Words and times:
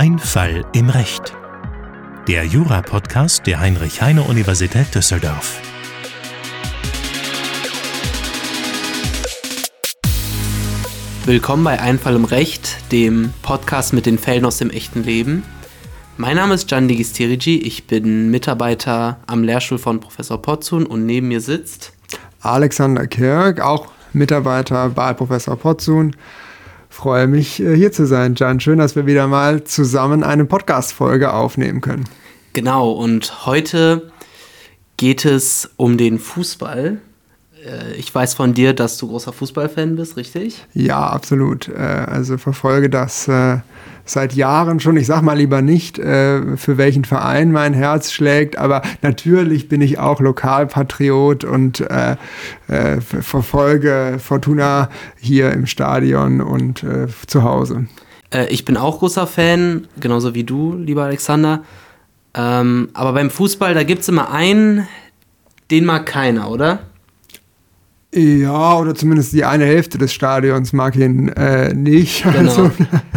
Ein 0.00 0.20
Fall 0.20 0.64
im 0.74 0.90
Recht. 0.90 1.36
Der 2.28 2.44
Jura-Podcast 2.44 3.44
der 3.48 3.58
Heinrich-Heine-Universität 3.58 4.94
Düsseldorf. 4.94 5.60
Willkommen 11.24 11.64
bei 11.64 11.80
Ein 11.80 11.98
Fall 11.98 12.14
im 12.14 12.26
Recht, 12.26 12.92
dem 12.92 13.34
Podcast 13.42 13.92
mit 13.92 14.06
den 14.06 14.18
Fällen 14.18 14.44
aus 14.44 14.58
dem 14.58 14.70
echten 14.70 15.02
Leben. 15.02 15.42
Mein 16.16 16.36
Name 16.36 16.54
ist 16.54 16.68
Gian 16.68 16.86
Digistirici, 16.86 17.56
ich 17.56 17.88
bin 17.88 18.30
Mitarbeiter 18.30 19.18
am 19.26 19.42
Lehrstuhl 19.42 19.78
von 19.78 19.98
Professor 19.98 20.40
Potzun 20.40 20.86
und 20.86 21.06
neben 21.06 21.26
mir 21.26 21.40
sitzt 21.40 21.92
Alexander 22.40 23.08
Kirk, 23.08 23.60
auch 23.60 23.88
Mitarbeiter 24.12 24.90
bei 24.90 25.12
Professor 25.12 25.56
Potzun. 25.56 26.14
Freue 26.98 27.28
mich, 27.28 27.62
äh, 27.62 27.76
hier 27.76 27.92
zu 27.92 28.08
sein, 28.08 28.34
Jan. 28.34 28.58
Schön, 28.58 28.80
dass 28.80 28.96
wir 28.96 29.06
wieder 29.06 29.28
mal 29.28 29.62
zusammen 29.62 30.24
eine 30.24 30.44
Podcast-Folge 30.44 31.32
aufnehmen 31.32 31.80
können. 31.80 32.06
Genau, 32.54 32.90
und 32.90 33.46
heute 33.46 34.10
geht 34.96 35.24
es 35.24 35.70
um 35.76 35.96
den 35.96 36.18
Fußball. 36.18 37.00
Äh, 37.64 37.94
ich 37.96 38.14
weiß 38.14 38.34
von 38.34 38.54
dir, 38.54 38.72
dass 38.72 38.96
du 38.98 39.08
großer 39.08 39.32
Fußballfan 39.32 39.96
bist, 39.96 40.16
richtig? 40.16 40.64
Ja, 40.74 41.06
absolut. 41.08 41.68
Äh, 41.68 41.76
also 41.76 42.38
verfolge 42.38 42.90
das 42.90 43.28
seit 44.10 44.34
Jahren 44.34 44.80
schon. 44.80 44.96
Ich 44.96 45.06
sag 45.06 45.22
mal 45.22 45.36
lieber 45.36 45.62
nicht, 45.62 45.98
äh, 45.98 46.56
für 46.56 46.78
welchen 46.78 47.04
Verein 47.04 47.52
mein 47.52 47.74
Herz 47.74 48.12
schlägt, 48.12 48.58
aber 48.58 48.82
natürlich 49.02 49.68
bin 49.68 49.80
ich 49.80 49.98
auch 49.98 50.20
Lokalpatriot 50.20 51.44
und 51.44 51.80
äh, 51.80 52.16
äh, 52.68 53.00
verfolge 53.00 54.18
Fortuna 54.18 54.88
hier 55.18 55.52
im 55.52 55.66
Stadion 55.66 56.40
und 56.40 56.82
äh, 56.82 57.06
zu 57.26 57.42
Hause. 57.42 57.86
Äh, 58.30 58.46
ich 58.48 58.64
bin 58.64 58.76
auch 58.76 58.98
großer 58.98 59.26
Fan, 59.26 59.86
genauso 60.00 60.34
wie 60.34 60.44
du, 60.44 60.74
lieber 60.74 61.04
Alexander. 61.04 61.62
Ähm, 62.34 62.90
aber 62.94 63.12
beim 63.12 63.30
Fußball, 63.30 63.74
da 63.74 63.82
gibt 63.82 64.02
es 64.02 64.08
immer 64.08 64.30
einen, 64.30 64.86
den 65.70 65.84
mag 65.84 66.06
keiner, 66.06 66.50
oder? 66.50 66.80
Ja, 68.14 68.78
oder 68.78 68.94
zumindest 68.94 69.34
die 69.34 69.44
eine 69.44 69.66
Hälfte 69.66 69.98
des 69.98 70.14
Stadions 70.14 70.72
mag 70.72 70.96
ihn 70.96 71.28
äh, 71.28 71.74
nicht. 71.74 72.22
Genau. 72.22 72.38
Also, 72.48 72.70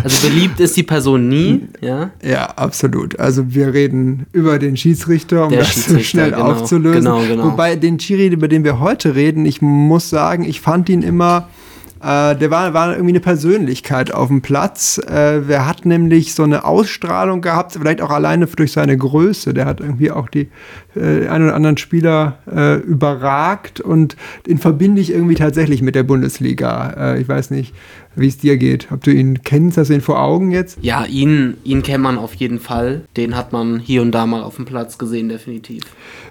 also, 0.03 0.27
beliebt 0.27 0.59
ist 0.59 0.75
die 0.75 0.83
Person 0.83 1.29
nie, 1.29 1.67
ja? 1.79 2.11
Ja, 2.23 2.45
absolut. 2.47 3.19
Also 3.19 3.53
wir 3.53 3.73
reden 3.73 4.25
über 4.33 4.59
den 4.59 4.75
Schiedsrichter, 4.75 5.45
um 5.45 5.51
Der 5.51 5.59
das 5.59 5.73
Schiedsrichter, 5.73 6.03
schnell 6.03 6.31
genau. 6.31 6.51
aufzulösen. 6.51 7.03
Genau, 7.03 7.21
genau. 7.21 7.45
Wobei 7.45 7.75
den 7.75 7.99
Schiri, 7.99 8.27
über 8.27 8.47
den 8.47 8.63
wir 8.63 8.79
heute 8.79 9.15
reden, 9.15 9.45
ich 9.45 9.61
muss 9.61 10.09
sagen, 10.09 10.43
ich 10.43 10.59
fand 10.59 10.89
ihn 10.89 11.03
immer 11.03 11.47
äh, 12.01 12.35
der 12.35 12.49
war, 12.49 12.73
war 12.73 12.91
irgendwie 12.91 13.11
eine 13.11 13.19
Persönlichkeit 13.19 14.11
auf 14.13 14.29
dem 14.29 14.41
Platz. 14.41 14.97
Äh, 14.97 15.41
der 15.41 15.67
hat 15.67 15.85
nämlich 15.85 16.33
so 16.33 16.43
eine 16.43 16.63
Ausstrahlung 16.63 17.41
gehabt, 17.41 17.73
vielleicht 17.73 18.01
auch 18.01 18.09
alleine 18.09 18.47
durch 18.47 18.71
seine 18.71 18.97
Größe. 18.97 19.53
Der 19.53 19.65
hat 19.65 19.79
irgendwie 19.81 20.09
auch 20.09 20.27
die 20.27 20.49
äh, 20.95 21.27
einen 21.27 21.45
oder 21.45 21.55
anderen 21.55 21.77
Spieler 21.77 22.39
äh, 22.51 22.77
überragt 22.77 23.81
und 23.81 24.15
den 24.47 24.57
verbinde 24.57 25.01
ich 25.01 25.11
irgendwie 25.11 25.35
tatsächlich 25.35 25.81
mit 25.81 25.93
der 25.93 26.03
Bundesliga. 26.03 27.13
Äh, 27.13 27.21
ich 27.21 27.27
weiß 27.27 27.51
nicht, 27.51 27.73
wie 28.15 28.27
es 28.27 28.37
dir 28.37 28.57
geht. 28.57 28.87
Ob 28.91 29.03
du 29.03 29.11
ihn 29.11 29.43
kennst, 29.43 29.77
hast 29.77 29.89
du 29.89 29.93
ihn 29.93 30.01
vor 30.01 30.21
Augen 30.21 30.51
jetzt? 30.51 30.77
Ja, 30.81 31.05
ihn, 31.05 31.57
ihn 31.63 31.81
kennt 31.81 32.03
man 32.03 32.17
auf 32.17 32.33
jeden 32.35 32.59
Fall. 32.59 33.01
Den 33.15 33.35
hat 33.35 33.53
man 33.53 33.79
hier 33.79 34.01
und 34.01 34.11
da 34.11 34.25
mal 34.25 34.43
auf 34.43 34.57
dem 34.57 34.65
Platz 34.65 34.97
gesehen, 34.97 35.29
definitiv. 35.29 35.83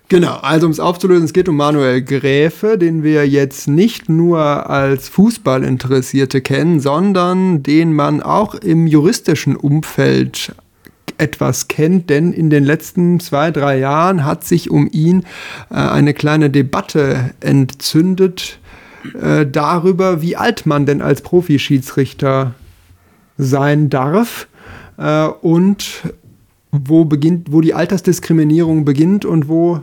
Genau, 0.09 0.35
also 0.37 0.67
um 0.67 0.73
es 0.73 0.81
aufzulösen, 0.81 1.25
es 1.25 1.33
geht 1.33 1.49
um 1.49 1.57
Manuel 1.57 2.03
Gräfe, 2.03 2.77
den 2.77 3.03
wir 3.03 3.29
jetzt 3.29 3.69
nicht 3.69 4.09
nur 4.09 4.69
als 4.69 5.09
Fußballinteressierte 5.09 6.41
kennen, 6.41 6.81
sondern 6.81 7.63
den 7.63 7.93
man 7.93 8.23
auch 8.23 8.55
im 8.57 8.87
juristischen 8.87 9.57
Umfeld 9.57 10.53
etwas 11.17 11.69
kennt, 11.69 12.11
denn 12.11 12.33
in 12.33 12.51
den 12.51 12.65
letzten 12.65 13.21
zwei, 13.21 13.51
drei 13.51 13.79
Jahren 13.79 14.25
hat 14.25 14.45
sich 14.45 14.71
um 14.71 14.89
ihn 14.91 15.25
äh, 15.71 15.75
eine 15.75 16.15
kleine 16.15 16.51
Debatte 16.51 17.31
entzündet 17.41 18.60
äh, 19.21 19.47
darüber, 19.47 20.23
wie 20.23 20.37
alt 20.37 20.67
man 20.67 20.87
denn 20.87 21.03
als 21.03 21.23
Profischiedsrichter 21.23 22.55
sein 23.39 23.91
darf 23.91 24.49
äh, 24.99 25.27
und 25.27 26.03
wo 26.73 27.05
beginnt, 27.05 27.53
wo 27.53 27.61
die 27.61 27.75
Altersdiskriminierung 27.75 28.85
beginnt 28.85 29.25
und 29.25 29.49
wo 29.49 29.81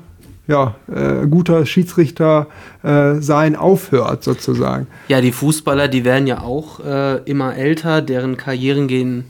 ja, 0.47 0.75
äh, 0.93 1.27
guter 1.27 1.65
Schiedsrichter 1.65 2.47
äh, 2.81 3.15
sein 3.15 3.55
aufhört, 3.57 4.23
sozusagen. 4.23 4.87
Ja, 5.09 5.19
die 5.19 5.33
Fußballer, 5.33 5.89
die 5.89 6.05
werden 6.05 6.25
ja 6.25 6.41
auch 6.41 6.79
äh, 6.79 7.17
immer 7.23 7.55
älter, 7.55 8.01
deren 8.01 8.37
Karrieren 8.37 8.87
gehen, 8.87 9.25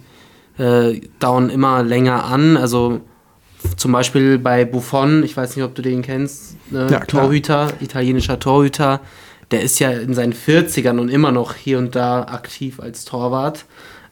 äh, 0.59 1.01
dauern 1.19 1.49
immer 1.49 1.81
länger 1.81 2.25
an. 2.25 2.55
Also 2.55 3.01
zum 3.75 3.91
Beispiel 3.91 4.37
bei 4.37 4.63
Buffon, 4.65 5.23
ich 5.23 5.35
weiß 5.35 5.55
nicht, 5.55 5.65
ob 5.65 5.73
du 5.73 5.81
den 5.81 6.03
kennst, 6.03 6.55
ne? 6.71 6.87
ja, 6.91 6.99
Torhüter, 6.99 7.69
italienischer 7.79 8.39
Torhüter, 8.39 9.01
der 9.51 9.61
ist 9.61 9.79
ja 9.79 9.91
in 9.91 10.13
seinen 10.13 10.33
40ern 10.33 10.99
und 10.99 11.09
immer 11.09 11.31
noch 11.31 11.55
hier 11.55 11.77
und 11.77 11.95
da 11.95 12.23
aktiv 12.23 12.79
als 12.79 13.05
Torwart. 13.05 13.65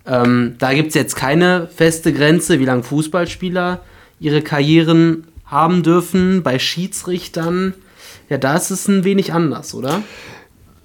Ähm, 0.06 0.56
da 0.59 0.73
gibt 0.73 0.90
es 0.90 0.96
jetzt 0.96 1.16
keine 1.16 1.68
feste 1.68 2.13
Grenze, 2.13 2.59
wie 2.59 2.66
lange 2.66 2.84
Fußballspieler 2.84 3.81
ihre 4.19 4.41
Karrieren 4.41 5.28
haben 5.46 5.84
dürfen. 5.84 6.44
Bei 6.44 6.59
Schiedsrichtern, 6.59 7.73
ja, 8.29 8.38
da 8.38 8.56
ist 8.56 8.72
es 8.72 8.88
ein 8.88 9.03
wenig 9.03 9.34
anders, 9.34 9.73
oder? 9.73 10.03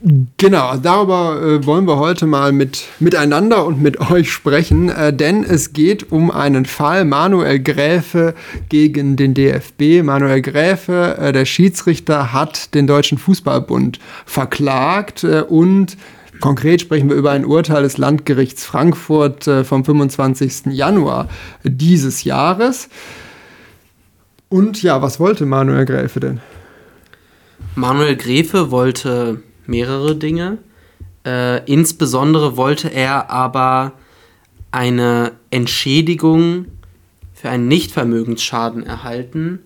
Genau, 0.03 0.79
darüber 0.79 1.43
äh, 1.43 1.67
wollen 1.67 1.87
wir 1.87 1.99
heute 1.99 2.27
mal 2.27 2.53
mit, 2.53 2.85
miteinander 3.01 3.67
und 3.67 3.83
mit 3.83 4.01
euch 4.11 4.33
sprechen, 4.33 4.89
äh, 4.89 5.13
denn 5.13 5.45
es 5.45 5.75
geht 5.75 6.11
um 6.11 6.31
einen 6.31 6.65
Fall 6.65 7.05
Manuel 7.05 7.61
Gräfe 7.61 8.35
gegen 8.71 9.17
den 9.17 9.35
DFB. 9.35 10.03
Manuel 10.03 10.41
Gräfe, 10.41 11.19
äh, 11.19 11.33
der 11.33 11.45
Schiedsrichter, 11.45 12.33
hat 12.33 12.75
den 12.75 12.87
Deutschen 12.87 13.19
Fußballbund 13.19 13.99
verklagt 14.25 15.25
äh, 15.25 15.43
und 15.43 15.99
Konkret 16.41 16.81
sprechen 16.81 17.11
wir 17.11 17.17
über 17.17 17.33
ein 17.33 17.45
Urteil 17.45 17.83
des 17.83 17.99
Landgerichts 17.99 18.65
Frankfurt 18.65 19.47
äh, 19.47 19.63
vom 19.63 19.85
25. 19.85 20.69
Januar 20.71 21.29
dieses 21.65 22.25
Jahres. 22.25 22.89
Und 24.49 24.83
ja, 24.83 25.03
was 25.03 25.21
wollte 25.21 25.45
Manuel 25.45 25.85
Gräfe 25.85 26.21
denn? 26.21 26.41
Manuel 27.75 28.17
Gräfe 28.17 28.71
wollte 28.71 29.43
mehrere 29.71 30.17
Dinge. 30.17 30.59
Äh, 31.25 31.65
insbesondere 31.65 32.57
wollte 32.57 32.89
er 32.89 33.31
aber 33.31 33.93
eine 34.71 35.33
Entschädigung 35.51 36.67
für 37.33 37.49
einen 37.49 37.69
Nichtvermögensschaden 37.69 38.85
erhalten, 38.85 39.61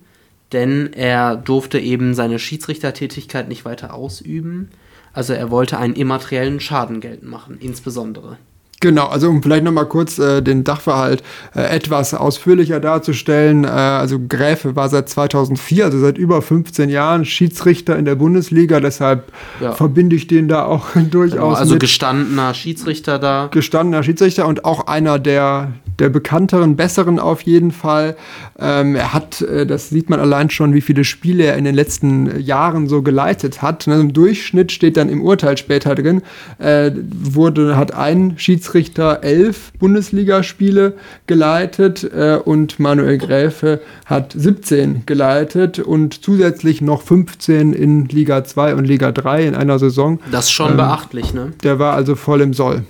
denn 0.52 0.92
er 0.92 1.36
durfte 1.36 1.80
eben 1.80 2.14
seine 2.14 2.38
Schiedsrichtertätigkeit 2.38 3.48
nicht 3.48 3.64
weiter 3.64 3.94
ausüben. 3.94 4.70
Also 5.12 5.32
er 5.32 5.50
wollte 5.50 5.78
einen 5.78 5.94
immateriellen 5.94 6.60
Schaden 6.60 7.00
geltend 7.00 7.30
machen, 7.30 7.58
insbesondere. 7.58 8.38
Genau, 8.84 9.06
also 9.06 9.30
um 9.30 9.42
vielleicht 9.42 9.64
nochmal 9.64 9.86
kurz 9.86 10.18
äh, 10.18 10.42
den 10.42 10.62
Dachverhalt 10.62 11.22
äh, 11.56 11.62
etwas 11.62 12.12
ausführlicher 12.12 12.80
darzustellen. 12.80 13.64
Äh, 13.64 13.68
also 13.68 14.18
Gräfe 14.28 14.76
war 14.76 14.90
seit 14.90 15.08
2004, 15.08 15.86
also 15.86 15.98
seit 16.00 16.18
über 16.18 16.42
15 16.42 16.90
Jahren 16.90 17.24
Schiedsrichter 17.24 17.96
in 17.96 18.04
der 18.04 18.16
Bundesliga, 18.16 18.80
deshalb 18.80 19.32
ja. 19.58 19.72
verbinde 19.72 20.16
ich 20.16 20.26
den 20.26 20.48
da 20.48 20.66
auch 20.66 20.88
durchaus. 21.10 21.38
Genau, 21.38 21.52
also 21.54 21.78
gestandener 21.78 22.52
Schiedsrichter 22.52 23.18
da. 23.18 23.48
Gestandener 23.50 24.02
Schiedsrichter 24.02 24.46
und 24.46 24.66
auch 24.66 24.86
einer 24.86 25.18
der, 25.18 25.72
der 25.98 26.10
bekannteren, 26.10 26.76
besseren 26.76 27.18
auf 27.18 27.40
jeden 27.40 27.70
Fall. 27.70 28.16
Ähm, 28.58 28.96
er 28.96 29.14
hat, 29.14 29.40
äh, 29.40 29.64
das 29.64 29.88
sieht 29.88 30.10
man 30.10 30.20
allein 30.20 30.50
schon, 30.50 30.74
wie 30.74 30.82
viele 30.82 31.04
Spiele 31.04 31.44
er 31.44 31.56
in 31.56 31.64
den 31.64 31.74
letzten 31.74 32.38
Jahren 32.38 32.86
so 32.86 33.00
geleitet 33.00 33.62
hat. 33.62 33.86
Ne, 33.86 33.98
Im 33.98 34.12
Durchschnitt 34.12 34.72
steht 34.72 34.98
dann 34.98 35.08
im 35.08 35.22
Urteil 35.22 35.56
später 35.56 35.94
drin, 35.94 36.20
äh, 36.58 36.90
wurde, 36.94 37.78
hat 37.78 37.94
ein 37.94 38.34
Schiedsrichter 38.36 38.73
Schiedsrichter 38.74 39.22
elf 39.22 39.72
Bundesligaspiele 39.78 40.94
geleitet 41.28 42.02
äh, 42.02 42.40
und 42.44 42.80
Manuel 42.80 43.18
Gräfe 43.18 43.80
hat 44.04 44.34
17 44.36 45.06
geleitet 45.06 45.78
und 45.78 46.24
zusätzlich 46.24 46.80
noch 46.80 47.02
15 47.02 47.72
in 47.72 48.06
Liga 48.06 48.42
2 48.42 48.74
und 48.74 48.84
Liga 48.84 49.12
3 49.12 49.46
in 49.46 49.54
einer 49.54 49.78
Saison. 49.78 50.18
Das 50.32 50.46
ist 50.46 50.50
schon 50.50 50.72
ähm, 50.72 50.76
beachtlich, 50.78 51.32
ne? 51.32 51.52
Der 51.62 51.78
war 51.78 51.94
also 51.94 52.16
voll 52.16 52.40
im 52.40 52.52
Soll. 52.52 52.82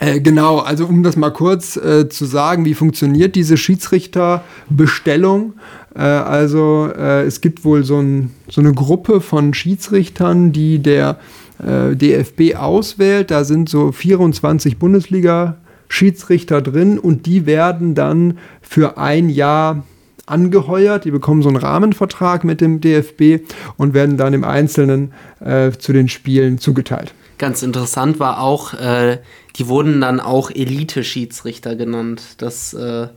Äh, 0.00 0.18
genau, 0.18 0.58
also 0.58 0.86
um 0.86 1.04
das 1.04 1.16
mal 1.16 1.30
kurz 1.30 1.76
äh, 1.76 2.08
zu 2.08 2.24
sagen, 2.24 2.64
wie 2.64 2.74
funktioniert 2.74 3.36
diese 3.36 3.56
Schiedsrichterbestellung? 3.56 5.52
Äh, 5.94 6.00
also 6.00 6.90
äh, 6.96 7.22
es 7.22 7.40
gibt 7.40 7.64
wohl 7.64 7.84
so, 7.84 8.00
ein, 8.00 8.30
so, 8.48 8.60
eine 8.60 8.72
Gruppe 8.72 9.20
von 9.20 9.54
Schiedsrichtern, 9.54 10.50
die 10.50 10.80
der 10.80 11.18
äh, 11.58 11.94
DFB 11.94 12.56
auswählt. 12.56 13.30
Da 13.30 13.44
sind 13.44 13.68
so 13.68 13.92
24 13.92 14.78
Bundesliga-Schiedsrichter 14.78 16.62
drin 16.62 16.98
und 16.98 17.26
die 17.26 17.46
werden 17.46 17.94
dann 17.94 18.38
für 18.60 18.98
ein 18.98 19.28
Jahr 19.28 19.84
angeheuert. 20.26 21.04
Die 21.04 21.10
bekommen 21.10 21.42
so 21.42 21.48
einen 21.48 21.58
Rahmenvertrag 21.58 22.44
mit 22.44 22.60
dem 22.60 22.80
DFB 22.80 23.40
und 23.76 23.94
werden 23.94 24.16
dann 24.16 24.34
im 24.34 24.44
Einzelnen 24.44 25.12
äh, 25.40 25.72
zu 25.72 25.92
den 25.92 26.08
Spielen 26.08 26.58
zugeteilt. 26.58 27.14
ganz 27.38 27.62
interessant 27.62 28.20
war 28.20 28.40
auch, 28.40 28.74
äh, 28.74 29.18
die 29.56 29.66
wurden 29.68 30.00
dann 30.00 30.20
auch 30.20 30.50
Elite-Schiedsrichter 30.50 31.74
genannt. 31.76 32.22
Das 32.38 32.72
äh, 32.72 33.08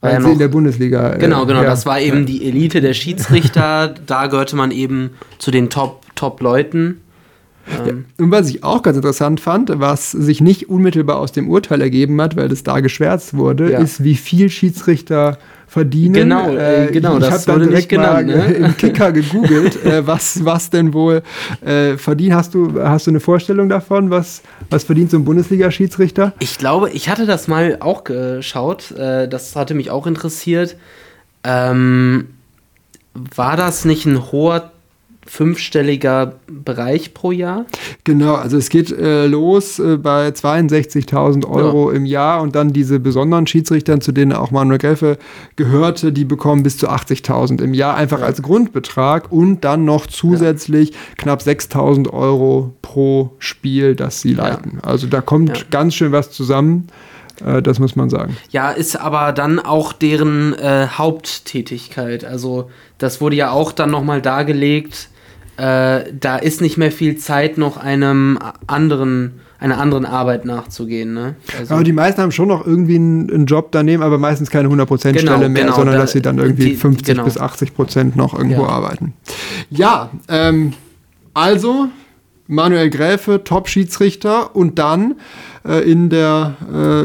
war 0.00 0.12
ja 0.12 0.18
noch, 0.18 0.30
in 0.30 0.38
der 0.38 0.48
Bundesliga. 0.48 1.14
äh, 1.14 1.18
Genau, 1.18 1.46
genau. 1.46 1.62
ja. 1.62 1.68
Das 1.68 1.86
war 1.86 2.00
eben 2.00 2.26
die 2.26 2.46
Elite 2.46 2.80
der 2.80 2.94
Schiedsrichter. 2.94 3.94
da 4.06 4.26
gehörte 4.26 4.56
man 4.56 4.70
eben 4.70 5.10
zu 5.38 5.50
den 5.50 5.70
Top, 5.70 6.02
Top-Leuten. 7.66 7.88
Ähm, 8.18 8.24
Und 8.24 8.30
was 8.30 8.48
ich 8.48 8.64
auch 8.64 8.82
ganz 8.82 8.96
interessant 8.96 9.40
fand, 9.40 9.70
was 9.80 10.10
sich 10.10 10.40
nicht 10.40 10.68
unmittelbar 10.68 11.18
aus 11.18 11.32
dem 11.32 11.48
Urteil 11.48 11.80
ergeben 11.80 12.20
hat, 12.20 12.36
weil 12.36 12.48
das 12.48 12.62
da 12.62 12.80
geschwärzt 12.80 13.34
wurde, 13.34 13.72
Ja. 13.72 13.78
ist, 13.80 14.02
wie 14.04 14.14
viel 14.14 14.50
Schiedsrichter 14.50 15.38
verdienen. 15.66 16.12
Genau, 16.14 16.50
äh, 16.54 16.90
genau, 16.92 17.16
ich 17.18 17.30
habe 17.30 17.42
dann 17.46 17.60
direkt 17.60 17.88
genannt, 17.88 18.26
mal 18.26 18.36
ne? 18.36 18.44
im 18.52 18.76
Kicker 18.76 19.10
gegoogelt, 19.10 19.82
äh, 19.86 20.06
was, 20.06 20.44
was 20.44 20.68
denn 20.68 20.92
wohl 20.92 21.22
äh, 21.64 21.96
verdient. 21.96 22.34
Hast 22.34 22.52
du, 22.54 22.78
hast 22.82 23.06
du 23.06 23.10
eine 23.10 23.20
Vorstellung 23.20 23.70
davon, 23.70 24.10
was, 24.10 24.42
was 24.68 24.84
verdient 24.84 25.10
so 25.10 25.16
ein 25.16 25.24
Bundesliga-Schiedsrichter? 25.24 26.34
Ich 26.40 26.58
glaube, 26.58 26.90
ich 26.90 27.08
hatte 27.08 27.24
das 27.24 27.48
mal 27.48 27.78
auch 27.80 28.04
geschaut. 28.04 28.90
Äh, 28.90 29.28
das 29.28 29.56
hatte 29.56 29.72
mich 29.72 29.90
auch 29.90 30.06
interessiert. 30.06 30.76
Ähm, 31.42 32.26
war 33.14 33.56
das 33.56 33.84
nicht 33.86 34.04
ein 34.06 34.30
hoher 34.32 34.71
fünfstelliger 35.26 36.34
Bereich 36.48 37.14
pro 37.14 37.30
Jahr? 37.32 37.64
Genau, 38.04 38.34
also 38.34 38.56
es 38.56 38.68
geht 38.68 38.90
äh, 38.90 39.26
los 39.26 39.78
äh, 39.78 39.96
bei 39.96 40.28
62.000 40.28 41.46
Euro 41.48 41.90
im 41.90 42.04
Jahr 42.06 42.42
und 42.42 42.54
dann 42.54 42.72
diese 42.72 43.00
besonderen 43.00 43.46
Schiedsrichter, 43.46 44.00
zu 44.00 44.12
denen 44.12 44.32
auch 44.32 44.50
Manuel 44.50 44.78
Gräfe 44.78 45.18
gehörte, 45.56 46.12
die 46.12 46.24
bekommen 46.24 46.62
bis 46.62 46.76
zu 46.78 46.88
80.000 46.90 47.62
im 47.62 47.74
Jahr 47.74 47.94
einfach 47.96 48.20
als 48.22 48.42
Grundbetrag 48.42 49.30
und 49.30 49.62
dann 49.64 49.84
noch 49.84 50.06
zusätzlich 50.06 50.92
knapp 51.16 51.40
6.000 51.40 52.10
Euro 52.12 52.74
pro 52.82 53.30
Spiel, 53.38 53.94
das 53.94 54.20
sie 54.20 54.34
leiten. 54.34 54.78
Also 54.82 55.06
da 55.06 55.20
kommt 55.20 55.56
Ja. 55.56 55.64
ganz 55.70 55.94
schön 55.94 56.12
was 56.12 56.30
zusammen, 56.32 56.88
äh, 57.44 57.62
das 57.62 57.78
muss 57.78 57.96
man 57.96 58.10
sagen. 58.10 58.36
Ja, 58.50 58.70
ist 58.70 58.96
aber 59.00 59.32
dann 59.32 59.58
auch 59.58 59.92
deren 59.92 60.54
äh, 60.54 60.88
Haupttätigkeit. 60.88 62.24
Also 62.24 62.70
das 62.98 63.20
wurde 63.20 63.36
ja 63.36 63.50
auch 63.50 63.72
dann 63.72 63.90
nochmal 63.90 64.20
dargelegt. 64.22 65.08
Äh, 65.56 66.04
da 66.18 66.36
ist 66.36 66.60
nicht 66.60 66.78
mehr 66.78 66.90
viel 66.92 67.16
Zeit, 67.16 67.58
noch 67.58 67.76
einem 67.76 68.38
anderen, 68.66 69.40
einer 69.58 69.78
anderen 69.78 70.06
Arbeit 70.06 70.44
nachzugehen. 70.44 71.12
Ne? 71.14 71.34
Also, 71.58 71.74
Aber 71.74 71.84
die 71.84 71.92
meisten 71.92 72.22
haben 72.22 72.32
schon 72.32 72.48
noch 72.48 72.66
irgendwie 72.66 72.96
einen, 72.96 73.30
einen 73.30 73.46
Job 73.46 73.68
daneben, 73.70 74.02
aber 74.02 74.18
meistens 74.18 74.50
keine 74.50 74.68
100% 74.68 75.12
Genau, 75.12 75.32
Stelle 75.34 75.48
mehr, 75.48 75.64
genau, 75.64 75.76
sondern 75.76 75.94
da- 75.96 76.00
dass 76.02 76.12
sie 76.12 76.22
dann 76.22 76.38
irgendwie 76.38 76.70
die- 76.70 76.76
50 76.76 77.06
genau. 77.06 77.24
bis 77.24 77.36
80% 77.38 78.16
noch 78.16 78.36
irgendwo 78.36 78.62
Ja. 78.62 78.68
arbeiten. 78.68 79.12
Ja, 79.70 80.10
ähm, 80.28 80.72
also 81.34 81.88
Manuel 82.48 82.90
Gräfe, 82.90 83.44
Top-Schiedsrichter 83.44 84.54
und 84.56 84.78
dann 84.78 85.14
äh, 85.64 85.88
in 85.88 86.08
der 86.10 86.56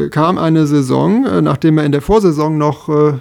äh, 0.04 0.08
kam 0.08 0.36
eine 0.36 0.66
Saison, 0.66 1.24
äh, 1.26 1.40
nachdem 1.42 1.78
er 1.78 1.84
in 1.84 1.92
der 1.92 2.02
Vorsaison 2.02 2.58
noch 2.58 2.88
äh, 2.88 3.12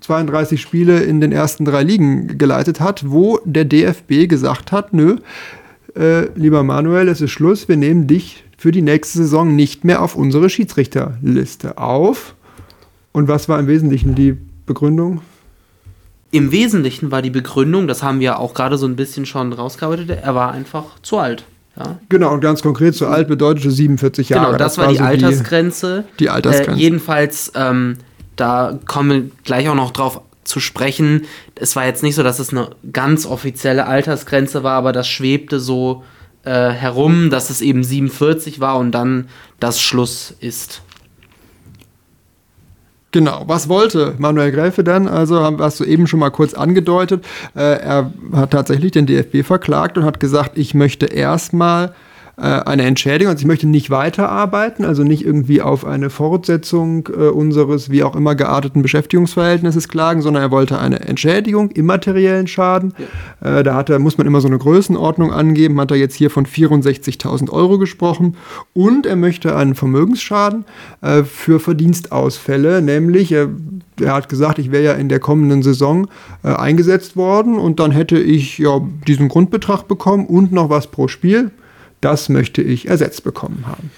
32 0.00 0.60
Spiele 0.60 1.00
in 1.00 1.20
den 1.20 1.32
ersten 1.32 1.64
drei 1.64 1.82
Ligen 1.82 2.38
geleitet 2.38 2.80
hat, 2.80 3.10
wo 3.10 3.40
der 3.44 3.64
DFB 3.64 4.28
gesagt 4.28 4.72
hat, 4.72 4.92
nö, 4.92 5.16
äh, 5.96 6.28
lieber 6.34 6.62
Manuel, 6.62 7.08
es 7.08 7.20
ist 7.20 7.32
Schluss, 7.32 7.68
wir 7.68 7.76
nehmen 7.76 8.06
dich 8.06 8.44
für 8.56 8.72
die 8.72 8.82
nächste 8.82 9.18
Saison 9.18 9.56
nicht 9.56 9.84
mehr 9.84 10.02
auf 10.02 10.14
unsere 10.14 10.50
Schiedsrichterliste 10.50 11.78
auf. 11.78 12.34
Und 13.12 13.26
was 13.26 13.48
war 13.48 13.58
im 13.58 13.66
Wesentlichen 13.66 14.14
die 14.14 14.36
Begründung? 14.66 15.22
Im 16.30 16.52
Wesentlichen 16.52 17.10
war 17.10 17.22
die 17.22 17.30
Begründung, 17.30 17.88
das 17.88 18.02
haben 18.02 18.20
wir 18.20 18.38
auch 18.38 18.54
gerade 18.54 18.78
so 18.78 18.86
ein 18.86 18.94
bisschen 18.94 19.26
schon 19.26 19.52
rausgearbeitet, 19.52 20.10
er 20.22 20.34
war 20.34 20.52
einfach 20.52 21.00
zu 21.02 21.18
alt. 21.18 21.44
Ja? 21.76 21.98
Genau, 22.08 22.32
und 22.32 22.40
ganz 22.40 22.62
konkret, 22.62 22.94
so 22.94 23.06
alt 23.08 23.26
bedeutete 23.26 23.70
47 23.70 24.28
Jahre. 24.28 24.46
Genau, 24.46 24.58
das, 24.58 24.78
war 24.78 24.88
die 24.88 24.96
so 24.96 25.04
Altersgrenze. 25.04 26.04
die 26.20 26.28
Altersgrenze. 26.28 26.78
Äh, 26.78 26.82
jedenfalls, 26.82 27.52
ähm, 27.56 27.96
da 28.40 28.78
kommen 28.86 29.10
wir 29.10 29.30
gleich 29.44 29.68
auch 29.68 29.74
noch 29.74 29.90
drauf 29.90 30.22
zu 30.44 30.60
sprechen. 30.60 31.26
Es 31.54 31.76
war 31.76 31.86
jetzt 31.86 32.02
nicht 32.02 32.14
so, 32.14 32.22
dass 32.22 32.38
es 32.38 32.50
eine 32.50 32.70
ganz 32.92 33.26
offizielle 33.26 33.86
Altersgrenze 33.86 34.62
war, 34.62 34.72
aber 34.72 34.92
das 34.92 35.08
schwebte 35.08 35.60
so 35.60 36.02
äh, 36.44 36.70
herum, 36.70 37.30
dass 37.30 37.50
es 37.50 37.60
eben 37.60 37.84
47 37.84 38.60
war 38.60 38.78
und 38.78 38.92
dann 38.92 39.28
das 39.60 39.80
Schluss 39.80 40.34
ist. 40.40 40.82
Genau, 43.12 43.42
was 43.46 43.68
wollte 43.68 44.14
Manuel 44.18 44.52
Gräfe 44.52 44.84
dann? 44.84 45.08
Also 45.08 45.58
hast 45.58 45.80
du 45.80 45.84
eben 45.84 46.06
schon 46.06 46.20
mal 46.20 46.30
kurz 46.30 46.54
angedeutet. 46.54 47.24
Äh, 47.56 47.80
er 47.80 48.12
hat 48.32 48.52
tatsächlich 48.52 48.92
den 48.92 49.06
DFB 49.06 49.44
verklagt 49.44 49.98
und 49.98 50.04
hat 50.04 50.20
gesagt, 50.20 50.56
ich 50.56 50.74
möchte 50.74 51.06
erstmal 51.06 51.92
äh, 52.40 52.62
eine 52.64 52.84
Entschädigung, 52.84 53.30
also 53.32 53.42
ich 53.42 53.46
möchte 53.46 53.66
nicht 53.66 53.90
weiterarbeiten, 53.90 54.84
also 54.86 55.04
nicht 55.04 55.24
irgendwie 55.24 55.60
auf 55.60 55.84
eine 55.84 56.08
Fortsetzung 56.08 57.08
äh, 57.08 57.28
unseres 57.28 57.90
wie 57.90 58.02
auch 58.02 58.16
immer 58.16 58.34
gearteten 58.34 58.80
Beschäftigungsverhältnisses 58.80 59.88
klagen, 59.88 60.22
sondern 60.22 60.42
er 60.42 60.50
wollte 60.50 60.78
eine 60.78 61.00
Entschädigung, 61.00 61.70
immateriellen 61.70 62.46
Schaden. 62.46 62.94
Äh, 63.42 63.62
da 63.62 63.74
hat 63.74 63.90
er, 63.90 63.98
muss 63.98 64.16
man 64.16 64.26
immer 64.26 64.40
so 64.40 64.48
eine 64.48 64.56
Größenordnung 64.56 65.32
angeben, 65.32 65.78
hat 65.78 65.90
er 65.90 65.98
jetzt 65.98 66.14
hier 66.14 66.30
von 66.30 66.46
64.000 66.46 67.50
Euro 67.50 67.78
gesprochen. 67.78 68.36
Und 68.72 69.04
er 69.04 69.16
möchte 69.16 69.54
einen 69.54 69.74
Vermögensschaden 69.74 70.64
äh, 71.02 71.24
für 71.24 71.60
Verdienstausfälle, 71.60 72.80
nämlich 72.80 73.32
er, 73.32 73.50
er 74.00 74.14
hat 74.14 74.30
gesagt, 74.30 74.58
ich 74.58 74.72
wäre 74.72 74.84
ja 74.84 74.92
in 74.94 75.10
der 75.10 75.20
kommenden 75.20 75.62
Saison 75.62 76.08
äh, 76.42 76.48
eingesetzt 76.48 77.16
worden. 77.16 77.58
Und 77.58 77.80
dann 77.80 77.90
hätte 77.90 78.18
ich 78.18 78.56
ja 78.56 78.80
diesen 79.06 79.28
Grundbetrag 79.28 79.88
bekommen 79.88 80.24
und 80.24 80.52
noch 80.52 80.70
was 80.70 80.86
pro 80.86 81.06
Spiel. 81.06 81.50
Das 82.00 82.28
möchte 82.28 82.62
ich 82.62 82.88
ersetzt 82.88 83.24
bekommen 83.24 83.64
haben. 83.66 83.90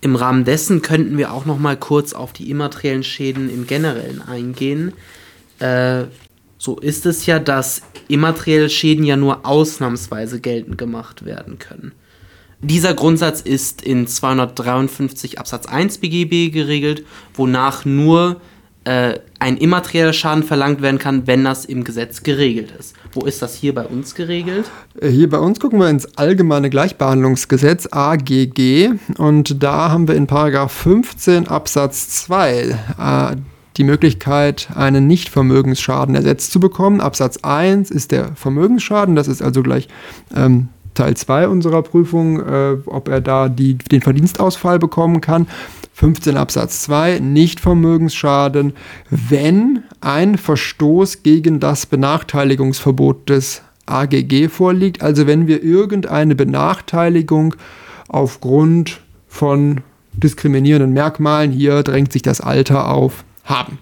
Im 0.00 0.16
Rahmen 0.16 0.44
dessen 0.44 0.82
könnten 0.82 1.18
wir 1.18 1.32
auch 1.32 1.44
noch 1.44 1.58
mal 1.58 1.76
kurz 1.76 2.12
auf 2.12 2.32
die 2.32 2.50
immateriellen 2.50 3.02
Schäden 3.02 3.50
im 3.50 3.66
Generellen 3.66 4.22
eingehen. 4.22 4.92
Äh, 5.58 6.04
so 6.56 6.78
ist 6.78 7.06
es 7.06 7.26
ja, 7.26 7.38
dass 7.38 7.82
immaterielle 8.08 8.70
Schäden 8.70 9.04
ja 9.04 9.16
nur 9.16 9.46
ausnahmsweise 9.46 10.40
geltend 10.40 10.78
gemacht 10.78 11.24
werden 11.24 11.58
können. 11.58 11.92
Dieser 12.62 12.92
Grundsatz 12.92 13.40
ist 13.40 13.82
in 13.82 14.06
253 14.06 15.38
Absatz 15.38 15.66
1 15.66 15.98
BGB 15.98 16.52
geregelt, 16.52 17.04
wonach 17.34 17.86
nur 17.86 18.40
äh, 18.84 19.18
ein 19.38 19.56
immaterieller 19.56 20.12
Schaden 20.12 20.42
verlangt 20.42 20.80
werden 20.80 20.98
kann, 20.98 21.26
wenn 21.26 21.44
das 21.44 21.64
im 21.64 21.84
Gesetz 21.84 22.22
geregelt 22.22 22.72
ist. 22.78 22.94
Wo 23.12 23.26
ist 23.26 23.42
das 23.42 23.54
hier 23.54 23.74
bei 23.74 23.84
uns 23.84 24.14
geregelt? 24.14 24.70
Äh, 25.00 25.08
Hier 25.08 25.28
bei 25.28 25.38
uns 25.38 25.60
gucken 25.60 25.78
wir 25.78 25.88
ins 25.88 26.16
Allgemeine 26.16 26.70
Gleichbehandlungsgesetz 26.70 27.88
AGG 27.90 28.92
und 29.18 29.62
da 29.62 29.90
haben 29.90 30.08
wir 30.08 30.14
in 30.14 30.26
Paragraph 30.26 30.72
15 30.72 31.48
Absatz 31.48 32.08
2 32.24 32.78
äh, 32.98 33.36
die 33.76 33.84
Möglichkeit, 33.84 34.68
einen 34.74 35.06
Nichtvermögensschaden 35.06 36.14
ersetzt 36.14 36.52
zu 36.52 36.60
bekommen. 36.60 37.00
Absatz 37.00 37.38
1 37.42 37.90
ist 37.90 38.12
der 38.12 38.34
Vermögensschaden, 38.34 39.14
das 39.14 39.28
ist 39.28 39.42
also 39.42 39.62
gleich 39.62 39.88
ähm, 40.34 40.68
Teil 41.00 41.16
2 41.16 41.48
unserer 41.48 41.82
Prüfung, 41.82 42.40
äh, 42.40 42.76
ob 42.84 43.08
er 43.08 43.22
da 43.22 43.48
die, 43.48 43.78
den 43.78 44.02
Verdienstausfall 44.02 44.78
bekommen 44.78 45.22
kann. 45.22 45.46
15 45.94 46.36
Absatz 46.36 46.82
2, 46.82 47.20
Nichtvermögensschaden, 47.20 48.74
wenn 49.08 49.82
ein 50.02 50.36
Verstoß 50.36 51.22
gegen 51.22 51.58
das 51.58 51.86
Benachteiligungsverbot 51.86 53.30
des 53.30 53.62
AGG 53.86 54.48
vorliegt, 54.48 55.02
also 55.02 55.26
wenn 55.26 55.46
wir 55.46 55.62
irgendeine 55.62 56.34
Benachteiligung 56.34 57.54
aufgrund 58.08 59.00
von 59.26 59.80
diskriminierenden 60.12 60.92
Merkmalen, 60.92 61.50
hier 61.50 61.82
drängt 61.82 62.12
sich 62.12 62.22
das 62.22 62.42
Alter 62.42 62.88
auf, 62.90 63.24
haben. 63.44 63.78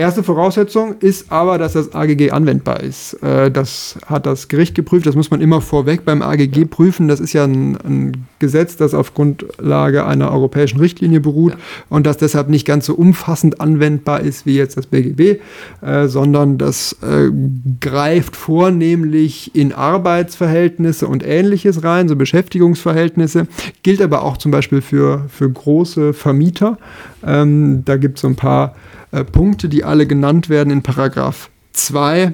Erste 0.00 0.22
Voraussetzung 0.22 0.94
ist 1.00 1.32
aber, 1.32 1.58
dass 1.58 1.72
das 1.72 1.92
AGG 1.92 2.30
anwendbar 2.30 2.84
ist. 2.84 3.14
Äh, 3.14 3.50
Das 3.50 3.98
hat 4.06 4.26
das 4.26 4.46
Gericht 4.46 4.76
geprüft, 4.76 5.06
das 5.06 5.16
muss 5.16 5.32
man 5.32 5.40
immer 5.40 5.60
vorweg 5.60 6.04
beim 6.04 6.22
AGG 6.22 6.66
prüfen. 6.66 7.08
Das 7.08 7.18
ist 7.18 7.32
ja 7.32 7.42
ein, 7.42 7.76
ein 7.78 8.26
Gesetz, 8.38 8.76
das 8.76 8.94
auf 8.94 9.14
Grundlage 9.14 10.06
einer 10.06 10.30
europäischen 10.30 10.78
Richtlinie 10.78 11.18
beruht 11.18 11.56
und 11.88 12.06
das 12.06 12.16
deshalb 12.16 12.48
nicht 12.48 12.64
ganz 12.64 12.86
so 12.86 12.94
umfassend 12.94 13.60
anwendbar 13.60 14.20
ist 14.20 14.46
wie 14.46 14.56
jetzt 14.56 14.76
das 14.76 14.86
BGB, 14.86 15.40
äh, 15.80 16.06
sondern 16.06 16.58
das 16.58 16.96
äh, 17.02 17.32
greift 17.80 18.36
vornehmlich 18.36 19.52
in 19.56 19.72
Arbeitsverhältnisse 19.72 21.08
und 21.08 21.26
ähnliches 21.26 21.82
rein, 21.82 22.06
so 22.06 22.14
Beschäftigungsverhältnisse, 22.14 23.48
gilt 23.82 24.00
aber 24.00 24.22
auch 24.22 24.36
zum 24.36 24.52
Beispiel 24.52 24.80
für, 24.80 25.24
für 25.28 25.50
große 25.50 26.12
Vermieter. 26.12 26.78
Ähm, 27.26 27.82
da 27.84 27.96
gibt 27.96 28.18
es 28.18 28.22
so 28.22 28.28
ein 28.28 28.36
paar 28.36 28.76
äh, 29.12 29.24
Punkte, 29.24 29.68
die 29.68 29.84
alle 29.84 30.06
genannt 30.06 30.48
werden 30.48 30.70
in 30.70 30.82
Paragraph 30.82 31.50
2, 31.72 32.32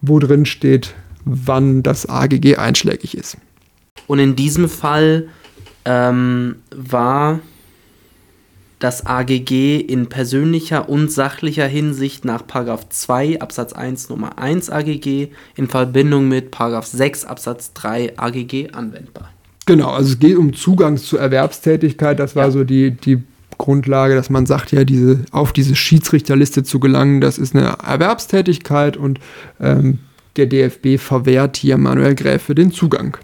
wo 0.00 0.18
drin 0.18 0.46
steht, 0.46 0.94
wann 1.24 1.82
das 1.82 2.08
AGG 2.08 2.56
einschlägig 2.56 3.16
ist. 3.16 3.36
Und 4.06 4.18
in 4.18 4.36
diesem 4.36 4.68
Fall 4.68 5.28
ähm, 5.84 6.56
war 6.74 7.40
das 8.78 9.06
AGG 9.06 9.80
in 9.80 10.08
persönlicher 10.08 10.88
und 10.88 11.10
sachlicher 11.10 11.66
Hinsicht 11.66 12.24
nach 12.24 12.42
2 12.88 13.40
Absatz 13.40 13.72
1 13.72 14.08
Nummer 14.08 14.38
1 14.38 14.70
AGG 14.70 15.28
in 15.56 15.68
Verbindung 15.68 16.28
mit 16.28 16.54
6 16.56 17.24
Absatz 17.24 17.72
3 17.74 18.18
AGG 18.18 18.70
anwendbar. 18.72 19.30
Genau, 19.66 19.90
also 19.90 20.12
es 20.12 20.18
geht 20.18 20.36
um 20.36 20.54
Zugang 20.54 20.96
zur 20.96 21.20
Erwerbstätigkeit. 21.20 22.18
Das 22.18 22.36
war 22.36 22.46
ja. 22.46 22.50
so 22.52 22.64
die, 22.64 22.92
die 22.92 23.22
Grundlage, 23.58 24.14
dass 24.14 24.30
man 24.30 24.46
sagt, 24.46 24.72
ja, 24.72 24.84
diese, 24.84 25.24
auf 25.30 25.52
diese 25.52 25.74
Schiedsrichterliste 25.76 26.62
zu 26.62 26.80
gelangen, 26.80 27.20
das 27.20 27.38
ist 27.38 27.54
eine 27.54 27.76
Erwerbstätigkeit 27.84 28.96
und 28.96 29.20
ähm, 29.60 29.98
der 30.36 30.46
DFB 30.46 30.98
verwehrt 30.98 31.56
hier 31.56 31.76
Manuel 31.76 32.14
Gräfe 32.14 32.54
den 32.54 32.70
Zugang. 32.70 33.16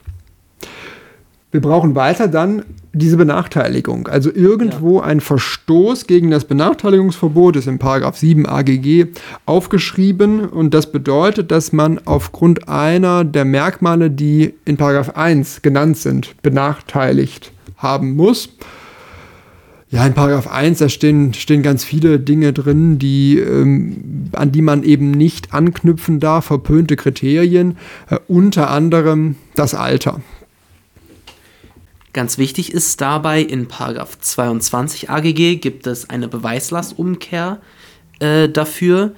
Wir 1.53 1.61
brauchen 1.61 1.95
weiter 1.95 2.27
dann 2.27 2.65
diese 2.93 3.17
Benachteiligung. 3.17 4.09
Also 4.09 4.29
irgendwo 4.35 4.99
ja. 4.99 5.05
ein 5.05 5.21
Verstoß 5.21 6.09
gegen 6.09 6.33
das 6.33 6.47
Benachteiligungsverbot 6.47 7.55
ist 7.55 7.69
in 7.69 7.79
7 7.79 8.47
AGG 8.47 9.07
aufgeschrieben 9.47 10.47
und 10.47 10.75
das 10.75 10.91
bedeutet, 10.91 11.53
dass 11.53 11.73
man 11.73 12.01
aufgrund 12.07 12.69
einer 12.69 13.25
der 13.25 13.45
Merkmale, 13.45 14.11
die 14.11 14.55
in 14.65 14.81
1 14.81 15.63
genannt 15.63 15.97
sind, 15.97 16.35
benachteiligt 16.43 17.53
haben 17.77 18.17
muss. 18.17 18.49
Ja, 19.91 20.05
in 20.07 20.15
Paragraph 20.15 20.49
1, 20.49 20.79
da 20.79 20.89
stehen, 20.89 21.35
stehen 21.35 21.63
ganz 21.63 21.85
viele 21.85 22.19
Dinge 22.19 22.53
drin, 22.53 22.99
die, 22.99 23.39
ähm, 23.39 24.31
an 24.33 24.51
die 24.51 24.63
man 24.63 24.83
eben 24.83 25.11
nicht 25.11 25.55
anknüpfen 25.55 26.21
darf, 26.21 26.47
verpönte 26.47 26.97
Kriterien, 26.97 27.77
äh, 28.11 28.19
unter 28.27 28.71
anderem 28.71 29.37
das 29.55 29.75
Alter. 29.75 30.21
Ganz 32.13 32.39
wichtig 32.39 32.73
ist 32.73 33.01
dabei, 33.01 33.41
in 33.43 33.67
Paragraph 33.67 34.19
22 34.21 35.11
AGG 35.11 35.57
gibt 35.57 35.87
es 35.87 36.09
eine 36.09 36.29
Beweislastumkehr 36.29 37.61
äh, 38.21 38.49
dafür. 38.49 39.15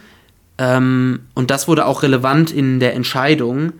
Ähm, 0.58 1.20
und 1.34 1.50
das 1.50 1.68
wurde 1.68 1.86
auch 1.86 2.02
relevant 2.02 2.50
in 2.50 2.80
der 2.80 2.94
Entscheidung. 2.94 3.74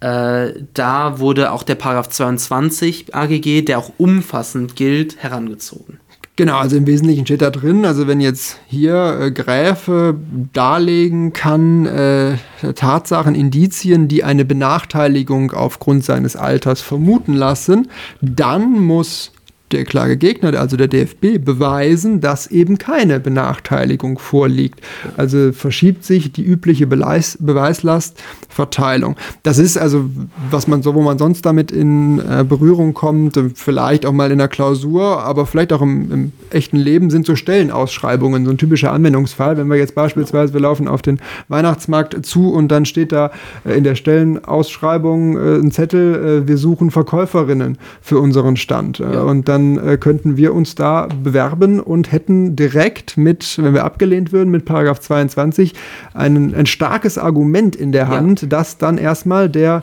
Äh, 0.00 0.54
da 0.72 1.18
wurde 1.18 1.52
auch 1.52 1.62
der 1.62 1.74
Paragraph 1.74 2.08
22 2.08 3.14
AGG, 3.14 3.62
der 3.62 3.78
auch 3.78 3.92
umfassend 3.98 4.76
gilt, 4.76 5.22
herangezogen. 5.22 6.00
Genau, 6.36 6.56
also 6.58 6.76
im 6.76 6.88
Wesentlichen 6.88 7.24
steht 7.24 7.42
da 7.42 7.50
drin, 7.50 7.84
also 7.84 8.08
wenn 8.08 8.20
jetzt 8.20 8.58
hier 8.66 9.20
äh, 9.20 9.30
Gräfe 9.30 10.16
darlegen 10.52 11.32
kann, 11.32 11.86
äh, 11.86 12.38
Tatsachen, 12.74 13.36
Indizien, 13.36 14.08
die 14.08 14.24
eine 14.24 14.44
Benachteiligung 14.44 15.52
aufgrund 15.52 16.04
seines 16.04 16.34
Alters 16.34 16.80
vermuten 16.80 17.34
lassen, 17.34 17.88
dann 18.20 18.80
muss 18.80 19.30
der 19.72 19.84
Klagegegner, 19.84 20.58
also 20.60 20.76
der 20.76 20.88
DFB, 20.88 21.38
beweisen, 21.44 22.20
dass 22.20 22.46
eben 22.46 22.78
keine 22.78 23.18
Benachteiligung 23.18 24.18
vorliegt. 24.18 24.80
Also 25.16 25.52
verschiebt 25.52 26.04
sich 26.04 26.32
die 26.32 26.44
übliche 26.44 26.86
Beweis 26.86 27.38
Beweislastverteilung. 27.40 29.16
Das 29.42 29.58
ist 29.58 29.76
also, 29.76 30.10
was 30.50 30.68
man 30.68 30.82
so, 30.82 30.94
wo 30.94 31.02
man 31.02 31.18
sonst 31.18 31.46
damit 31.46 31.72
in 31.72 32.18
äh, 32.18 32.44
Berührung 32.44 32.94
kommt, 32.94 33.40
vielleicht 33.54 34.06
auch 34.06 34.12
mal 34.12 34.30
in 34.30 34.38
der 34.38 34.48
Klausur, 34.48 35.22
aber 35.22 35.46
vielleicht 35.46 35.72
auch 35.72 35.82
im, 35.82 36.12
im, 36.12 36.32
echten 36.50 36.76
Leben 36.76 37.10
sind 37.10 37.26
so 37.26 37.34
Stellenausschreibungen, 37.34 38.44
so 38.44 38.50
ein 38.50 38.58
typischer 38.58 38.92
Anwendungsfall. 38.92 39.56
Wenn 39.56 39.68
wir 39.68 39.76
jetzt 39.76 39.94
beispielsweise, 39.94 40.52
wir 40.52 40.60
laufen 40.60 40.88
auf 40.88 41.02
den 41.02 41.20
Weihnachtsmarkt 41.48 42.24
zu 42.24 42.52
und 42.52 42.68
dann 42.68 42.84
steht 42.84 43.12
da 43.12 43.30
äh, 43.64 43.76
in 43.76 43.84
der 43.84 43.94
Stellenausschreibung 43.94 45.36
äh, 45.36 45.56
ein 45.56 45.70
Zettel, 45.70 46.42
äh, 46.44 46.48
wir 46.48 46.58
suchen 46.58 46.90
Verkäuferinnen 46.90 47.78
für 48.02 48.18
unseren 48.18 48.56
Stand. 48.56 49.00
Äh, 49.00 49.14
ja. 49.14 49.22
Und 49.22 49.48
dann 49.48 49.53
dann 49.54 49.78
äh, 49.78 49.96
könnten 49.96 50.36
wir 50.36 50.52
uns 50.52 50.74
da 50.74 51.06
bewerben 51.06 51.80
und 51.80 52.10
hätten 52.10 52.56
direkt 52.56 53.16
mit, 53.16 53.56
wenn 53.58 53.72
wir 53.72 53.84
abgelehnt 53.84 54.32
würden, 54.32 54.50
mit 54.50 54.64
Paragraph 54.64 55.00
22 55.00 55.74
ein, 56.12 56.54
ein 56.54 56.66
starkes 56.66 57.18
Argument 57.18 57.76
in 57.76 57.92
der 57.92 58.08
Hand, 58.08 58.42
ja. 58.42 58.48
das 58.48 58.78
dann 58.78 58.98
erstmal 58.98 59.48
der 59.48 59.82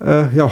äh, 0.00 0.34
ja, 0.34 0.50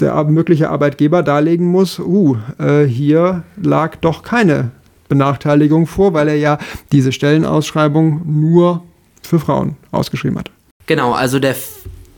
der 0.00 0.24
mögliche 0.24 0.70
Arbeitgeber 0.70 1.22
darlegen 1.22 1.66
muss, 1.66 1.98
uh, 1.98 2.36
äh, 2.58 2.84
hier 2.84 3.42
lag 3.56 3.96
doch 3.96 4.22
keine 4.22 4.70
Benachteiligung 5.08 5.86
vor, 5.86 6.14
weil 6.14 6.28
er 6.28 6.36
ja 6.36 6.58
diese 6.92 7.12
Stellenausschreibung 7.12 8.22
nur 8.24 8.82
für 9.22 9.38
Frauen 9.38 9.76
ausgeschrieben 9.90 10.38
hat. 10.38 10.50
Genau, 10.86 11.12
also 11.12 11.38
der 11.38 11.54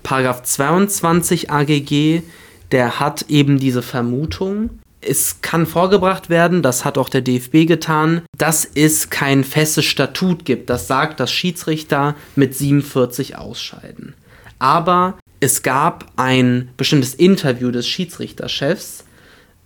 Paragraph 0.03 0.43
22 0.43 1.51
AGG, 1.51 2.23
der 2.71 3.01
hat 3.01 3.27
eben 3.29 3.59
diese 3.59 3.83
Vermutung, 3.83 4.71
es 5.01 5.41
kann 5.43 5.67
vorgebracht 5.67 6.29
werden, 6.29 6.63
das 6.63 6.85
hat 6.85 6.99
auch 6.99 7.09
der 7.09 7.21
DFB 7.21 7.67
getan, 7.67 8.23
dass 8.37 8.69
es 8.75 9.11
kein 9.11 9.45
festes 9.45 9.85
Statut 9.85 10.45
gibt, 10.45 10.71
das 10.71 10.87
sagt, 10.87 11.21
dass 11.21 11.31
Schiedsrichter 11.31 12.17
mit 12.37 12.55
47 12.55 13.37
ausscheiden. 13.37 14.15
Aber 14.59 15.19
es 15.41 15.63
gab 15.63 16.11
ein 16.17 16.71
bestimmtes 16.77 17.15
Interview 17.15 17.71
des 17.71 17.87
Schiedsrichterchefs, 17.87 19.05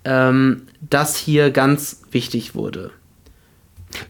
ähm, 0.04 0.62
das 0.80 1.16
hier 1.16 1.50
ganz 1.50 2.02
wichtig 2.10 2.54
wurde. 2.54 2.90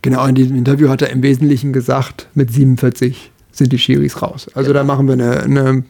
Genau, 0.00 0.26
in 0.26 0.35
diesem 0.35 0.57
Interview 0.57 0.88
hat 0.88 1.02
er 1.02 1.11
im 1.11 1.23
Wesentlichen 1.23 1.73
gesagt, 1.73 2.29
mit 2.35 2.52
47 2.52 3.31
sind 3.52 3.73
die 3.73 3.79
Schiris 3.79 4.23
raus. 4.23 4.49
Also 4.55 4.69
genau. 4.69 4.81
da 4.81 4.85
machen 4.85 5.07
wir 5.07 5.14
eine, 5.14 5.41
eine 5.43 5.85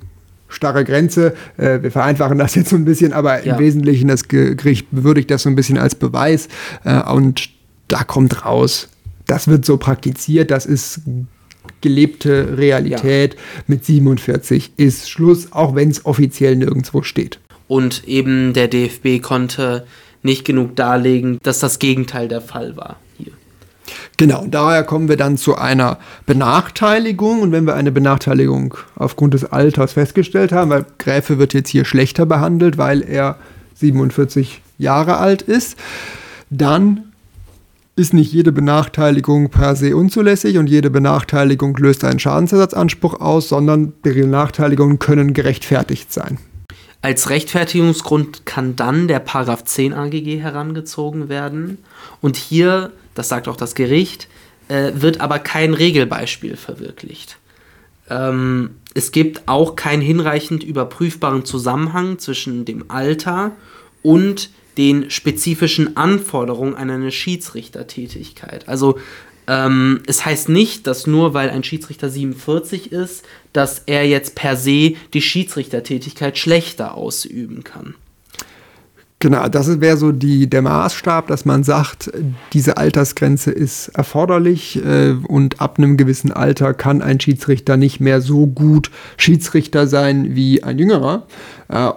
starre 0.53 0.85
Grenze. 0.85 1.35
Äh, 1.57 1.83
wir 1.83 1.91
vereinfachen 1.91 2.39
das 2.39 2.55
jetzt 2.55 2.71
so 2.71 2.77
ein 2.77 2.85
bisschen, 2.85 3.13
aber 3.13 3.45
ja. 3.45 3.55
im 3.55 3.61
Wesentlichen 3.61 4.09
das 4.09 4.29
Gericht 4.29 4.87
bewürdigt 4.91 5.31
das 5.31 5.43
so 5.43 5.51
ein 5.51 5.57
bisschen 5.57 5.79
als 5.79 5.95
Beweis 5.95 6.49
äh, 6.85 7.03
und 7.03 7.51
da 7.89 8.05
kommt 8.05 8.45
raus, 8.45 8.89
das 9.27 9.49
wird 9.49 9.65
so 9.65 9.77
praktiziert, 9.77 10.51
das 10.51 10.67
ist 10.67 11.01
gelebte 11.81 12.57
Realität. 12.57 13.35
Ja. 13.35 13.41
Mit 13.67 13.85
47 13.85 14.73
ist 14.77 15.11
Schluss, 15.11 15.53
auch 15.53 15.75
wenn 15.75 15.91
es 15.91 16.05
offiziell 16.07 16.57
nirgendwo 16.57 17.03
steht. 17.03 17.39
Und 17.69 18.07
eben 18.09 18.53
der 18.53 18.69
DFB 18.69 19.23
konnte 19.23 19.87
nicht 20.23 20.45
genug 20.45 20.77
darlegen, 20.77 21.39
dass 21.43 21.61
das 21.61 21.79
Gegenteil 21.79 22.29
der 22.29 22.41
Fall 22.41 22.77
war. 22.77 22.97
Genau, 24.17 24.47
daher 24.49 24.85
kommen 24.85 25.09
wir 25.09 25.17
dann 25.17 25.37
zu 25.37 25.57
einer 25.57 25.99
Benachteiligung. 26.27 27.41
Und 27.41 27.53
wenn 27.53 27.67
wir 27.67 27.75
eine 27.75 27.93
Benachteiligung 27.93 28.75
aufgrund 28.97 29.35
des 29.35 29.45
Alters 29.45 29.95
festgestellt 29.95 30.53
haben, 30.53 30.71
weil 30.71 30.87
Gräfe 30.99 31.39
wird 31.39 31.55
jetzt 31.55 31.71
hier 31.71 31.85
schlechter 31.85 32.27
behandelt, 32.27 32.79
weil 32.79 33.03
er 33.03 33.37
47 33.75 34.61
Jahre 34.79 35.17
alt 35.19 35.43
ist, 35.43 35.77
dann 36.51 37.13
ist 37.95 38.15
nicht 38.15 38.33
jede 38.33 38.53
Benachteiligung 38.53 39.51
per 39.51 39.77
se 39.77 39.95
unzulässig 39.97 40.57
und 40.57 40.67
jede 40.67 40.89
Benachteiligung 40.89 41.77
löst 41.77 42.05
einen 42.05 42.19
Schadensersatzanspruch 42.19 43.21
aus, 43.21 43.49
sondern 43.49 43.93
Benachteiligungen 44.03 44.99
können 44.99 45.35
gerechtfertigt 45.35 46.13
sein. 46.13 46.39
Als 47.03 47.29
Rechtfertigungsgrund 47.31 48.47
kann 48.47 48.77
dann 48.77 49.09
der 49.09 49.19
Paragraph 49.19 49.65
10 49.65 49.93
AGG 49.93 50.41
herangezogen 50.41 51.29
werden 51.29 51.79
und 52.21 52.37
hier 52.37 52.93
das 53.15 53.29
sagt 53.29 53.49
auch 53.49 53.57
das 53.57 53.75
Gericht, 53.75 54.29
äh, 54.69 54.93
wird 54.95 55.21
aber 55.21 55.39
kein 55.39 55.75
Regelbeispiel 55.75 56.57
verwirklicht. 56.57 57.39
Ähm, 58.09 58.77
es 58.95 59.13
gibt 59.13 59.49
auch 59.49 59.77
keinen 59.77 60.03
hinreichend 60.03 60.65
überprüfbaren 60.65 61.45
Zusammenhang 61.45 62.19
zwischen 62.19 62.65
dem 62.65 62.91
Alter 62.91 63.53
und 64.03 64.51
den 64.79 65.11
spezifischen 65.11 65.97
Anforderungen 65.97 66.75
an 66.75 66.91
eine 66.91 67.13
Schiedsrichtertätigkeit. 67.13 68.69
Also 68.69 68.99
ähm, 69.47 70.01
es 70.07 70.25
heißt 70.25 70.49
nicht, 70.49 70.87
dass 70.87 71.07
nur 71.07 71.35
weil 71.35 71.51
ein 71.51 71.65
Schiedsrichter 71.65 72.09
47 72.09 72.93
ist, 72.93 73.25
dass 73.53 73.83
er 73.87 74.07
jetzt 74.07 74.35
per 74.35 74.57
se 74.57 74.95
die 75.13 75.23
Schiedsrichtertätigkeit 75.23 76.39
schlechter 76.39 76.95
ausüben 76.95 77.65
kann. 77.65 77.95
Genau, 79.23 79.47
das 79.49 79.81
wäre 79.81 79.97
so 79.97 80.11
die, 80.11 80.51
der 80.51 80.63
Maßstab, 80.63 81.29
dass 81.29 81.45
man 81.45 81.63
sagt, 81.63 82.11
diese 82.53 82.77
Altersgrenze 82.77 83.53
ist 83.53 83.87
erforderlich 83.91 84.85
äh, 84.85 85.13
und 85.29 85.61
ab 85.61 85.79
einem 85.79 85.97
gewissen 85.97 86.33
Alter 86.33 86.75
kann 86.75 87.03
ein 87.03 87.21
Schiedsrichter 87.21 87.77
nicht 87.77 88.01
mehr 88.01 88.21
so 88.21 88.49
gut 88.49 88.91
Schiedsrichter 89.17 89.87
sein 89.87 90.35
wie 90.35 90.65
ein 90.65 90.77
Jüngerer. 90.77 91.29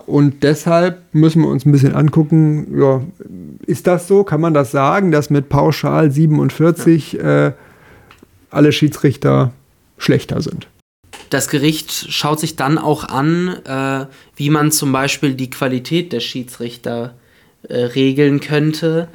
Und 0.06 0.44
deshalb 0.44 1.02
müssen 1.12 1.42
wir 1.42 1.50
uns 1.50 1.66
ein 1.66 1.74
bisschen 1.74 1.96
angucken, 1.96 2.80
ja, 2.80 3.02
ist 3.66 3.88
das 3.88 4.08
so? 4.08 4.24
Kann 4.24 4.40
man 4.40 4.54
das 4.54 4.72
sagen, 4.72 5.12
dass 5.12 5.30
mit 5.30 5.50
pauschal 5.50 6.12
47 6.12 7.20
äh, 7.20 7.52
alle 8.50 8.72
Schiedsrichter 8.72 9.52
schlechter 9.98 10.42
sind? 10.42 10.68
Das 11.30 11.50
Gericht 11.50 11.92
schaut 11.92 12.40
sich 12.40 12.56
dann 12.56 12.78
auch 12.78 13.04
an, 13.04 13.50
äh, 13.66 14.06
wie 14.38 14.50
man 14.50 14.72
zum 14.72 14.94
Beispiel 14.94 15.34
die 15.34 15.50
Qualität 15.50 16.14
der 16.14 16.22
Schiedsrichter 16.22 17.16
äh, 17.68 17.76
regeln 17.76 18.40
könnte 18.40 19.10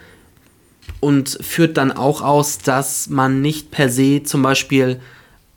und 1.01 1.39
führt 1.41 1.79
dann 1.79 1.91
auch 1.91 2.21
aus, 2.21 2.59
dass 2.59 3.09
man 3.09 3.41
nicht 3.41 3.71
per 3.71 3.89
se 3.89 4.25
zum 4.25 4.43
Beispiel 4.43 5.01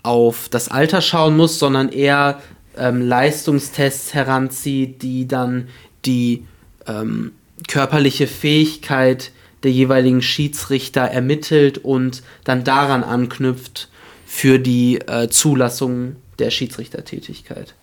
auf 0.02 0.48
das 0.50 0.70
Alter 0.70 1.02
schauen 1.02 1.36
muss, 1.36 1.60
sondern 1.60 1.90
eher 1.90 2.40
ähm, 2.78 3.02
Leistungstests 3.02 4.14
heranzieht, 4.14 5.02
die 5.02 5.28
dann 5.28 5.68
die 6.06 6.46
ähm, 6.88 7.32
körperliche 7.68 8.28
Fähigkeit 8.28 9.32
der 9.64 9.72
jeweiligen 9.72 10.22
Schiedsrichter 10.22 11.02
ermittelt 11.02 11.78
und 11.78 12.24
dann 12.44 12.64
daran 12.64 13.04
anknüpft 13.04 13.90
für 14.26 14.60
die 14.60 15.00
äh, 15.08 15.30
Zulassung 15.30 16.18
der 16.40 16.50
Schiedsrichtertätigkeit. 16.50 17.76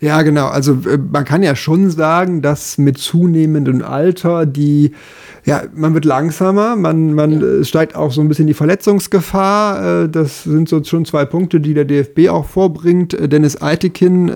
Ja, 0.00 0.22
genau. 0.22 0.46
Also 0.46 0.78
äh, 0.88 0.98
man 0.98 1.24
kann 1.24 1.42
ja 1.42 1.56
schon 1.56 1.90
sagen, 1.90 2.42
dass 2.42 2.78
mit 2.78 2.98
zunehmendem 2.98 3.82
Alter 3.82 4.46
die 4.46 4.92
ja, 5.46 5.64
man 5.74 5.92
wird 5.92 6.06
langsamer, 6.06 6.74
man, 6.74 7.12
man 7.12 7.40
ja. 7.40 7.46
Äh, 7.60 7.64
steigt 7.64 7.96
auch 7.96 8.12
so 8.12 8.22
ein 8.22 8.28
bisschen 8.28 8.46
die 8.46 8.54
Verletzungsgefahr. 8.54 10.04
Äh, 10.04 10.08
das 10.08 10.44
sind 10.44 10.70
so 10.70 10.82
schon 10.82 11.04
zwei 11.04 11.26
Punkte, 11.26 11.60
die 11.60 11.74
der 11.74 11.84
DFB 11.84 12.30
auch 12.30 12.46
vorbringt. 12.46 13.12
Äh, 13.12 13.28
Dennis 13.28 13.60
Eitekin, 13.60 14.32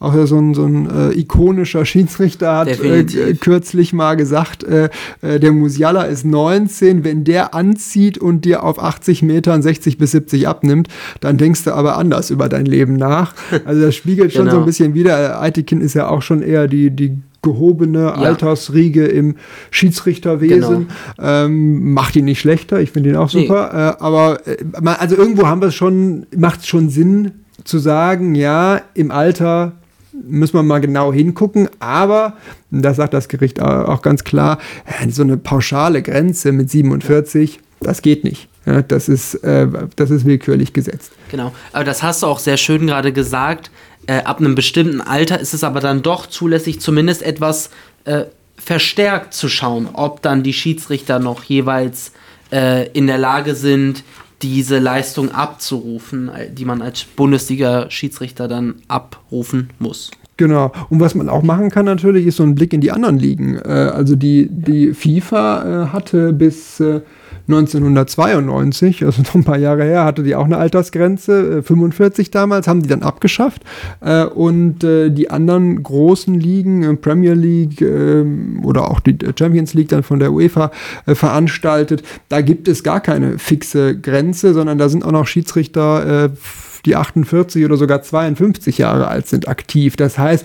auch 0.00 0.14
so 0.26 0.38
ein, 0.38 0.54
so 0.54 0.64
ein 0.64 1.12
ikonischer 1.12 1.84
Schiedsrichter, 1.84 2.56
hat 2.58 2.68
Definitiv. 2.68 3.40
kürzlich 3.40 3.92
mal 3.92 4.14
gesagt, 4.16 4.64
der 4.68 5.52
Musiala 5.52 6.02
ist 6.04 6.24
19, 6.24 7.04
wenn 7.04 7.24
der 7.24 7.54
anzieht 7.54 8.18
und 8.18 8.44
dir 8.44 8.62
auf 8.62 8.82
80 8.82 9.22
Metern 9.22 9.62
60 9.62 9.98
bis 9.98 10.12
70 10.12 10.48
abnimmt, 10.48 10.88
dann 11.20 11.38
denkst 11.38 11.64
du 11.64 11.72
aber 11.72 11.96
anders 11.96 12.30
über 12.30 12.48
dein 12.48 12.66
Leben 12.66 12.96
nach. 12.96 13.34
Also 13.64 13.82
das 13.82 13.96
spiegelt 13.96 14.32
schon 14.32 14.44
genau. 14.44 14.56
so 14.56 14.60
ein 14.60 14.66
bisschen 14.66 14.94
wieder. 14.94 15.40
Eitekin 15.40 15.80
ist 15.80 15.94
ja 15.94 16.08
auch 16.08 16.22
schon 16.22 16.42
eher 16.42 16.68
die, 16.68 16.90
die 16.90 17.18
gehobene 17.42 18.00
ja. 18.00 18.14
Altersriege 18.14 19.06
im 19.06 19.36
Schiedsrichterwesen. 19.70 20.88
Genau. 21.16 21.28
Ähm, 21.28 21.92
macht 21.92 22.16
ihn 22.16 22.24
nicht 22.24 22.40
schlechter, 22.40 22.80
ich 22.80 22.90
finde 22.90 23.10
ihn 23.10 23.16
auch 23.16 23.30
super. 23.30 23.70
Nee. 23.72 23.78
Äh, 23.78 24.04
aber 24.04 24.46
äh, 24.46 24.56
also 24.84 25.16
irgendwo 25.16 25.46
haben 25.46 25.60
wir 25.60 25.68
es 25.68 25.74
schon, 25.74 26.26
macht 26.36 26.60
es 26.60 26.66
schon 26.66 26.90
Sinn 26.90 27.32
zu 27.64 27.78
sagen, 27.78 28.34
ja, 28.34 28.80
im 28.94 29.10
Alter 29.10 29.72
müssen 30.12 30.54
wir 30.54 30.62
mal 30.62 30.80
genau 30.80 31.12
hingucken, 31.12 31.68
aber, 31.78 32.34
das 32.70 32.96
sagt 32.96 33.14
das 33.14 33.28
Gericht 33.28 33.60
auch 33.60 34.02
ganz 34.02 34.24
klar, 34.24 34.58
so 35.08 35.22
eine 35.22 35.36
pauschale 35.36 36.02
Grenze 36.02 36.50
mit 36.50 36.70
47, 36.70 37.60
das 37.80 38.02
geht 38.02 38.24
nicht. 38.24 38.48
Das, 38.88 39.08
ist, 39.08 39.34
äh, 39.36 39.66
das 39.96 40.10
ist 40.10 40.26
willkürlich 40.26 40.74
gesetzt. 40.74 41.12
Genau, 41.30 41.52
aber 41.72 41.84
das 41.84 42.02
hast 42.02 42.22
du 42.22 42.26
auch 42.26 42.38
sehr 42.38 42.58
schön 42.58 42.86
gerade 42.86 43.12
gesagt 43.12 43.70
äh, 44.08 44.22
ab 44.24 44.40
einem 44.40 44.54
bestimmten 44.54 45.00
Alter 45.00 45.38
ist 45.38 45.54
es 45.54 45.62
aber 45.62 45.80
dann 45.80 46.02
doch 46.02 46.26
zulässig, 46.26 46.80
zumindest 46.80 47.22
etwas 47.22 47.70
äh, 48.04 48.24
verstärkt 48.56 49.34
zu 49.34 49.48
schauen, 49.48 49.88
ob 49.92 50.22
dann 50.22 50.42
die 50.42 50.54
Schiedsrichter 50.54 51.18
noch 51.18 51.44
jeweils 51.44 52.12
äh, 52.50 52.88
in 52.92 53.06
der 53.06 53.18
Lage 53.18 53.54
sind, 53.54 54.02
diese 54.40 54.78
Leistung 54.78 55.30
abzurufen, 55.32 56.30
äh, 56.30 56.50
die 56.50 56.64
man 56.64 56.80
als 56.80 57.04
Bundesliga-Schiedsrichter 57.04 58.48
dann 58.48 58.76
abrufen 58.88 59.70
muss. 59.78 60.10
Genau. 60.38 60.72
Und 60.88 61.00
was 61.00 61.14
man 61.14 61.28
auch 61.28 61.42
machen 61.42 61.68
kann 61.70 61.84
natürlich, 61.84 62.26
ist 62.26 62.36
so 62.36 62.44
ein 62.44 62.54
Blick 62.54 62.72
in 62.72 62.80
die 62.80 62.92
anderen 62.92 63.18
Ligen. 63.18 63.56
Äh, 63.56 63.68
also 63.68 64.16
die, 64.16 64.48
die 64.50 64.94
FIFA 64.94 65.84
äh, 65.84 65.86
hatte 65.88 66.32
bis 66.32 66.82
1992, 67.48 69.04
also 69.04 69.22
noch 69.26 69.34
ein 69.34 69.44
paar 69.44 69.58
Jahre 69.58 69.84
her, 69.84 70.04
hatte 70.04 70.22
die 70.22 70.34
auch 70.34 70.44
eine 70.44 70.58
Altersgrenze, 70.58 71.62
45 71.62 72.28
äh, 72.28 72.30
damals, 72.30 72.68
haben 72.68 72.82
die 72.82 72.88
dann 72.88 73.02
abgeschafft. 73.02 73.62
Äh, 74.00 74.24
und 74.24 74.84
äh, 74.84 75.10
die 75.10 75.30
anderen 75.30 75.82
großen 75.82 76.38
Ligen, 76.38 77.00
Premier 77.00 77.32
League 77.32 77.80
ähm, 77.80 78.60
oder 78.64 78.90
auch 78.90 79.00
die 79.00 79.16
Champions 79.38 79.74
League 79.74 79.88
dann 79.88 80.02
von 80.02 80.18
der 80.18 80.32
UEFA 80.32 80.70
veranstaltet, 81.06 82.02
da 82.28 82.42
gibt 82.42 82.68
es 82.68 82.82
gar 82.82 83.00
keine 83.00 83.38
fixe 83.38 83.98
Grenze, 83.98 84.52
sondern 84.52 84.78
da 84.78 84.88
sind 84.88 85.04
auch 85.04 85.12
noch 85.12 85.26
Schiedsrichter, 85.26 86.30
die 86.84 86.96
48 86.96 87.64
oder 87.64 87.76
sogar 87.76 88.02
52 88.02 88.78
Jahre 88.78 89.08
alt 89.08 89.26
sind, 89.26 89.48
aktiv. 89.48 89.96
Das 89.96 90.18
heißt, 90.18 90.44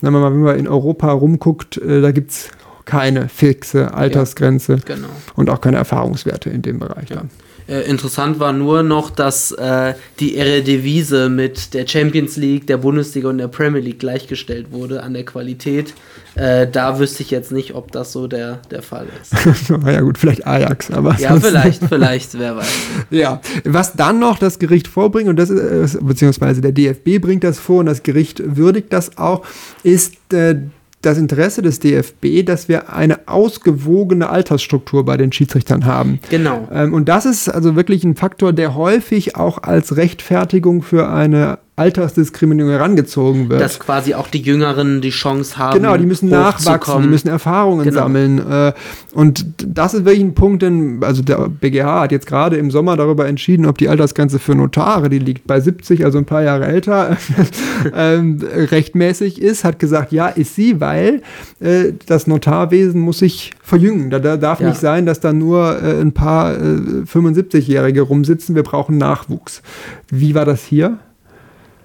mal, 0.00 0.12
wenn 0.12 0.40
man 0.40 0.56
in 0.56 0.68
Europa 0.68 1.10
rumguckt, 1.10 1.80
da 1.84 2.10
gibt 2.12 2.30
es 2.30 2.50
keine 2.84 3.28
fixe 3.28 3.94
Altersgrenze 3.94 4.74
ja, 4.74 4.94
genau. 4.94 5.08
und 5.36 5.50
auch 5.50 5.60
keine 5.60 5.78
Erfahrungswerte 5.78 6.50
in 6.50 6.62
dem 6.62 6.78
Bereich. 6.78 7.10
Ja. 7.10 7.22
Äh, 7.66 7.88
interessant 7.88 8.40
war 8.40 8.52
nur 8.52 8.82
noch, 8.82 9.08
dass 9.08 9.50
äh, 9.52 9.94
die 10.20 10.36
Eredivisie 10.36 11.30
mit 11.30 11.72
der 11.72 11.86
Champions 11.86 12.36
League, 12.36 12.66
der 12.66 12.76
Bundesliga 12.76 13.30
und 13.30 13.38
der 13.38 13.48
Premier 13.48 13.80
League 13.80 14.00
gleichgestellt 14.00 14.70
wurde 14.70 15.02
an 15.02 15.14
der 15.14 15.24
Qualität. 15.24 15.94
Äh, 16.34 16.66
da 16.70 16.98
wüsste 16.98 17.22
ich 17.22 17.30
jetzt 17.30 17.52
nicht, 17.52 17.74
ob 17.74 17.90
das 17.92 18.12
so 18.12 18.26
der, 18.26 18.60
der 18.70 18.82
Fall 18.82 19.06
ist. 19.22 19.32
ja 19.86 20.00
gut, 20.02 20.18
vielleicht 20.18 20.46
Ajax, 20.46 20.90
aber. 20.90 21.16
Ja, 21.18 21.40
vielleicht, 21.40 21.82
vielleicht, 21.84 22.38
wer 22.38 22.56
weiß. 22.56 22.66
Ja, 23.10 23.40
was 23.64 23.94
dann 23.94 24.18
noch 24.18 24.38
das 24.38 24.58
Gericht 24.58 24.88
vorbringt, 24.88 25.28
und 25.28 25.36
das 25.36 25.48
ist, 25.48 25.94
äh, 25.94 25.98
beziehungsweise 26.02 26.60
der 26.60 26.72
DFB 26.72 27.18
bringt 27.20 27.44
das 27.44 27.58
vor 27.58 27.80
und 27.80 27.86
das 27.86 28.02
Gericht 28.02 28.42
würdigt 28.44 28.92
das 28.92 29.16
auch, 29.16 29.46
ist 29.84 30.16
äh, 30.34 30.56
das 31.04 31.18
Interesse 31.18 31.62
des 31.62 31.80
DFB, 31.80 32.44
dass 32.44 32.68
wir 32.68 32.92
eine 32.92 33.28
ausgewogene 33.28 34.28
Altersstruktur 34.28 35.04
bei 35.04 35.16
den 35.16 35.32
Schiedsrichtern 35.32 35.84
haben. 35.84 36.18
Genau. 36.30 36.68
Ähm, 36.72 36.94
und 36.94 37.08
das 37.08 37.26
ist 37.26 37.48
also 37.48 37.76
wirklich 37.76 38.04
ein 38.04 38.16
Faktor, 38.16 38.52
der 38.52 38.74
häufig 38.74 39.36
auch 39.36 39.62
als 39.62 39.96
Rechtfertigung 39.96 40.82
für 40.82 41.08
eine 41.08 41.58
Altersdiskriminierung 41.76 42.70
herangezogen 42.70 43.48
wird. 43.48 43.60
Dass 43.60 43.80
quasi 43.80 44.14
auch 44.14 44.28
die 44.28 44.40
Jüngeren 44.40 45.00
die 45.00 45.10
Chance 45.10 45.58
haben. 45.58 45.74
Genau, 45.74 45.96
die 45.96 46.06
müssen 46.06 46.28
nachwachsen, 46.28 47.02
die 47.02 47.08
müssen 47.08 47.26
Erfahrungen 47.26 47.82
genau. 47.84 48.02
sammeln. 48.02 48.38
Äh, 48.48 48.72
und 49.12 49.44
das 49.66 49.92
ist 49.92 50.04
wirklich 50.04 50.22
ein 50.22 50.34
Punkt, 50.34 50.62
denn, 50.62 51.02
also 51.02 51.22
der 51.22 51.48
BGH 51.48 52.02
hat 52.02 52.12
jetzt 52.12 52.26
gerade 52.28 52.58
im 52.58 52.70
Sommer 52.70 52.96
darüber 52.96 53.26
entschieden, 53.26 53.66
ob 53.66 53.76
die 53.78 53.88
Altersgrenze 53.88 54.38
für 54.38 54.54
Notare, 54.54 55.08
die 55.08 55.18
liegt 55.18 55.48
bei 55.48 55.58
70, 55.58 56.04
also 56.04 56.18
ein 56.18 56.26
paar 56.26 56.44
Jahre 56.44 56.66
älter, 56.66 57.16
ähm, 57.96 58.40
rechtmäßig 58.52 59.42
ist, 59.42 59.64
hat 59.64 59.80
gesagt, 59.80 60.12
ja, 60.12 60.28
ist 60.28 60.54
sie, 60.54 60.80
weil 60.80 61.22
äh, 61.58 61.92
das 62.06 62.28
Notarwesen 62.28 63.00
muss 63.00 63.18
sich 63.18 63.50
verjüngen. 63.60 64.10
Da, 64.10 64.20
da 64.20 64.36
darf 64.36 64.60
ja. 64.60 64.68
nicht 64.68 64.80
sein, 64.80 65.06
dass 65.06 65.18
da 65.18 65.32
nur 65.32 65.82
äh, 65.82 66.00
ein 66.00 66.12
paar 66.12 66.52
75-Jährige 66.54 68.02
rumsitzen. 68.02 68.54
Wir 68.54 68.62
brauchen 68.62 68.96
Nachwuchs. 68.96 69.60
Wie 70.08 70.36
war 70.36 70.44
das 70.44 70.62
hier? 70.62 70.98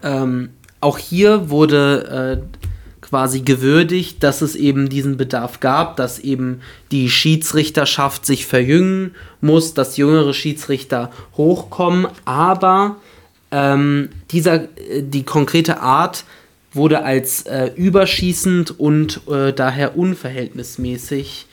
Ähm, 0.04 0.50
auch 0.82 0.98
hier 0.98 1.50
wurde 1.50 2.42
äh, 2.42 2.60
quasi 3.02 3.42
gewürdigt, 3.42 4.24
dass 4.24 4.42
es 4.42 4.56
eben 4.56 4.88
diesen 4.88 5.18
Bedarf 5.18 5.60
gab, 5.60 5.98
dass 5.98 6.20
eben 6.20 6.62
die 6.92 7.10
Schiedsrichterschaft 7.10 8.26
sich 8.26 8.46
verjüngen 8.46 9.16
muss, 9.42 9.74
dass 9.74 9.98
jüngere 9.98 10.34
Schiedsrichter 10.34 11.12
hochkommen, 11.36 12.08
aber 12.26 12.98
ähm, 13.52 14.10
dieser, 14.32 14.64
äh, 14.78 15.02
die 15.02 15.24
konkrete 15.24 15.82
Art 15.82 16.24
wurde 16.72 17.04
als 17.04 17.44
äh, 17.44 17.72
überschießend 17.76 18.80
und 18.80 19.22
äh, 19.28 19.54
daher 19.54 19.98
unverhältnismäßig 19.98 21.48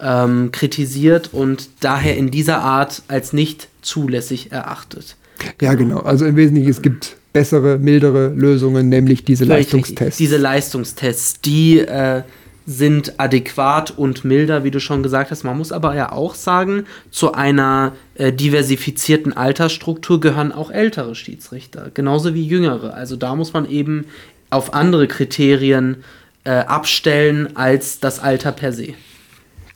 ähm, 0.00 0.50
kritisiert 0.50 1.30
und 1.32 1.68
daher 1.80 2.16
in 2.16 2.30
dieser 2.30 2.62
Art 2.62 3.02
als 3.08 3.34
nicht 3.34 3.68
zulässig 3.82 4.50
erachtet. 4.50 5.16
Ja, 5.60 5.74
genau. 5.74 5.98
Also 5.98 6.24
im 6.24 6.36
Wesentlichen, 6.36 6.70
es 6.70 6.80
gibt 6.80 7.16
bessere, 7.32 7.78
mildere 7.78 8.28
Lösungen, 8.28 8.88
nämlich 8.88 9.24
diese 9.24 9.44
Vielleicht 9.44 9.72
Leistungstests. 9.72 10.18
Diese 10.18 10.36
Leistungstests, 10.36 11.40
die 11.40 11.78
äh, 11.80 12.22
sind 12.66 13.18
adäquat 13.18 13.90
und 13.90 14.24
milder, 14.24 14.64
wie 14.64 14.70
du 14.70 14.80
schon 14.80 15.02
gesagt 15.02 15.30
hast. 15.30 15.42
Man 15.42 15.58
muss 15.58 15.72
aber 15.72 15.94
ja 15.94 16.12
auch 16.12 16.34
sagen, 16.34 16.84
zu 17.10 17.32
einer 17.32 17.92
äh, 18.14 18.32
diversifizierten 18.32 19.36
Altersstruktur 19.36 20.20
gehören 20.20 20.52
auch 20.52 20.70
ältere 20.70 21.14
Schiedsrichter, 21.14 21.90
genauso 21.92 22.34
wie 22.34 22.46
jüngere. 22.46 22.94
Also 22.94 23.16
da 23.16 23.34
muss 23.34 23.52
man 23.52 23.68
eben 23.68 24.06
auf 24.50 24.74
andere 24.74 25.08
Kriterien 25.08 26.04
äh, 26.44 26.50
abstellen 26.50 27.56
als 27.56 28.00
das 28.00 28.20
Alter 28.20 28.52
per 28.52 28.72
se. 28.72 28.94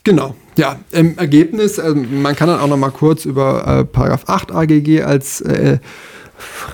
Genau, 0.05 0.37
ja, 0.57 0.79
im 0.93 1.19
Ergebnis, 1.19 1.81
also 1.81 1.97
man 1.97 2.37
kann 2.37 2.47
dann 2.49 2.61
auch 2.61 2.69
noch 2.69 2.77
mal 2.77 2.91
kurz 2.91 3.25
über 3.25 3.67
äh, 3.67 3.85
Paragraph 3.85 4.29
8 4.29 4.53
AGG 4.53 5.03
als 5.03 5.41
äh, 5.41 5.79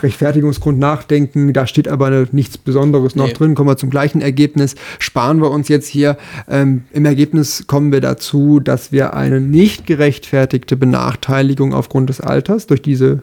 Rechtfertigungsgrund 0.03 0.79
nachdenken. 0.79 1.53
Da 1.53 1.67
steht 1.67 1.89
aber 1.89 2.27
nichts 2.33 2.59
Besonderes 2.59 3.17
noch 3.17 3.27
nee. 3.27 3.33
drin. 3.33 3.55
Kommen 3.55 3.69
wir 3.69 3.77
zum 3.77 3.91
gleichen 3.91 4.21
Ergebnis. 4.21 4.75
Sparen 4.99 5.41
wir 5.41 5.51
uns 5.51 5.69
jetzt 5.69 5.89
hier. 5.89 6.17
Ähm, 6.49 6.85
Im 6.93 7.05
Ergebnis 7.05 7.67
kommen 7.67 7.93
wir 7.93 8.01
dazu, 8.01 8.61
dass 8.61 8.93
wir 8.93 9.15
eine 9.15 9.41
nicht 9.41 9.87
gerechtfertigte 9.87 10.77
Benachteiligung 10.77 11.75
aufgrund 11.75 12.09
des 12.09 12.21
Alters 12.21 12.67
durch 12.67 12.83
diese 12.83 13.23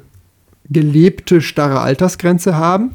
gelebte 0.70 1.42
starre 1.42 1.82
Altersgrenze 1.82 2.56
haben. 2.56 2.92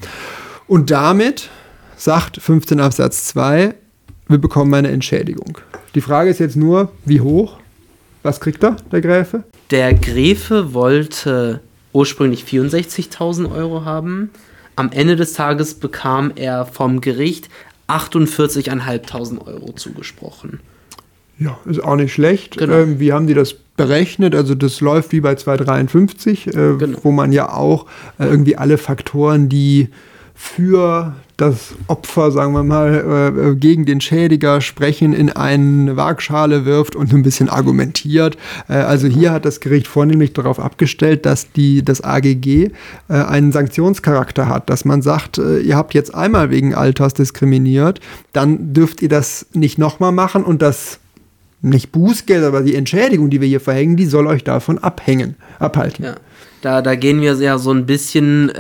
Und 0.66 0.90
damit 0.90 1.50
sagt 1.96 2.40
15 2.40 2.80
Absatz 2.80 3.26
2, 3.26 3.74
wir 4.28 4.38
bekommen 4.38 4.72
eine 4.72 4.88
Entschädigung. 4.88 5.58
Die 5.94 6.00
Frage 6.00 6.30
ist 6.30 6.40
jetzt 6.40 6.56
nur, 6.56 6.92
wie 7.04 7.20
hoch? 7.20 7.58
Was 8.22 8.40
kriegt 8.40 8.64
er, 8.64 8.76
der 8.90 9.02
Gräfe? 9.02 9.44
Der 9.70 9.92
Gräfe 9.92 10.72
wollte 10.72 11.60
ursprünglich 11.94 12.44
64.000 12.44 13.50
Euro 13.50 13.86
haben. 13.86 14.30
Am 14.76 14.90
Ende 14.92 15.16
des 15.16 15.32
Tages 15.32 15.74
bekam 15.74 16.32
er 16.34 16.66
vom 16.66 17.00
Gericht 17.00 17.48
48.500 17.88 19.46
Euro 19.46 19.72
zugesprochen. 19.72 20.60
Ja, 21.38 21.58
ist 21.64 21.82
auch 21.82 21.96
nicht 21.96 22.12
schlecht. 22.12 22.58
Genau. 22.58 22.74
Ähm, 22.74 23.00
wie 23.00 23.12
haben 23.12 23.26
die 23.26 23.34
das 23.34 23.54
berechnet? 23.76 24.34
Also 24.34 24.54
das 24.54 24.80
läuft 24.80 25.12
wie 25.12 25.20
bei 25.20 25.34
253, 25.34 26.48
äh, 26.48 26.50
genau. 26.52 26.98
wo 27.02 27.10
man 27.10 27.32
ja 27.32 27.52
auch 27.52 27.86
äh, 28.18 28.26
irgendwie 28.26 28.56
alle 28.56 28.78
Faktoren, 28.78 29.48
die 29.48 29.88
für 30.34 31.14
das 31.36 31.74
Opfer, 31.86 32.30
sagen 32.30 32.52
wir 32.52 32.64
mal, 32.64 33.32
äh, 33.36 33.54
gegen 33.56 33.86
den 33.86 34.00
Schädiger 34.00 34.60
sprechen, 34.60 35.12
in 35.12 35.30
eine 35.30 35.96
Waagschale 35.96 36.64
wirft 36.64 36.96
und 36.96 37.12
ein 37.12 37.22
bisschen 37.22 37.48
argumentiert. 37.48 38.36
Äh, 38.68 38.74
also 38.74 39.06
hier 39.06 39.32
hat 39.32 39.44
das 39.44 39.60
Gericht 39.60 39.86
vornehmlich 39.86 40.32
darauf 40.32 40.58
abgestellt, 40.58 41.24
dass 41.24 41.52
die, 41.52 41.84
das 41.84 42.02
AGG 42.02 42.70
äh, 43.08 43.12
einen 43.12 43.52
Sanktionscharakter 43.52 44.48
hat, 44.48 44.70
dass 44.70 44.84
man 44.84 45.02
sagt, 45.02 45.38
äh, 45.38 45.60
ihr 45.60 45.76
habt 45.76 45.94
jetzt 45.94 46.14
einmal 46.14 46.50
wegen 46.50 46.74
Alters 46.74 47.14
diskriminiert, 47.14 48.00
dann 48.32 48.74
dürft 48.74 49.02
ihr 49.02 49.08
das 49.08 49.46
nicht 49.54 49.78
nochmal 49.78 50.12
machen 50.12 50.44
und 50.44 50.62
das 50.62 50.98
nicht 51.62 51.92
Bußgeld, 51.92 52.44
aber 52.44 52.60
die 52.60 52.74
Entschädigung, 52.74 53.30
die 53.30 53.40
wir 53.40 53.48
hier 53.48 53.60
verhängen, 53.60 53.96
die 53.96 54.06
soll 54.06 54.26
euch 54.26 54.44
davon 54.44 54.78
abhängen, 54.78 55.36
abhalten. 55.58 56.04
Ja, 56.04 56.14
da, 56.60 56.82
da 56.82 56.94
gehen 56.94 57.20
wir 57.20 57.34
ja 57.34 57.56
so 57.56 57.72
ein 57.72 57.86
bisschen 57.86 58.52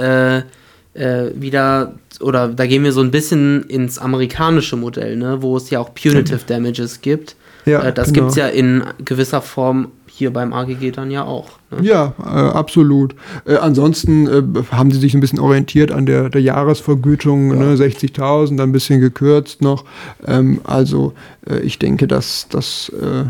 äh, 0.94 1.30
wieder, 1.34 1.94
oder 2.20 2.48
da 2.48 2.66
gehen 2.66 2.84
wir 2.84 2.92
so 2.92 3.00
ein 3.00 3.10
bisschen 3.10 3.64
ins 3.64 3.98
amerikanische 3.98 4.76
Modell, 4.76 5.16
ne, 5.16 5.42
wo 5.42 5.56
es 5.56 5.70
ja 5.70 5.80
auch 5.80 5.94
Punitive 5.94 6.40
Damages 6.46 7.00
gibt. 7.00 7.36
Ja, 7.66 7.82
äh, 7.82 7.92
das 7.92 8.12
genau. 8.12 8.26
gibt 8.26 8.30
es 8.30 8.36
ja 8.36 8.48
in 8.48 8.84
gewisser 9.04 9.42
Form 9.42 9.88
hier 10.06 10.32
beim 10.32 10.52
AGG 10.52 10.92
dann 10.92 11.10
ja 11.10 11.24
auch. 11.24 11.50
Ne? 11.70 11.86
Ja, 11.86 12.14
äh, 12.20 12.28
absolut. 12.28 13.16
Äh, 13.46 13.56
ansonsten 13.56 14.26
äh, 14.28 14.42
haben 14.70 14.92
sie 14.92 15.00
sich 15.00 15.14
ein 15.14 15.20
bisschen 15.20 15.40
orientiert 15.40 15.90
an 15.90 16.06
der, 16.06 16.28
der 16.28 16.40
Jahresvergütung, 16.40 17.48
ne, 17.48 17.74
60.000, 17.74 18.56
dann 18.56 18.68
ein 18.68 18.72
bisschen 18.72 19.00
gekürzt 19.00 19.62
noch. 19.62 19.84
Ähm, 20.26 20.60
also 20.64 21.14
äh, 21.48 21.58
ich 21.60 21.78
denke, 21.78 22.06
dass 22.06 22.46
das 22.48 22.90
äh, 22.90 23.24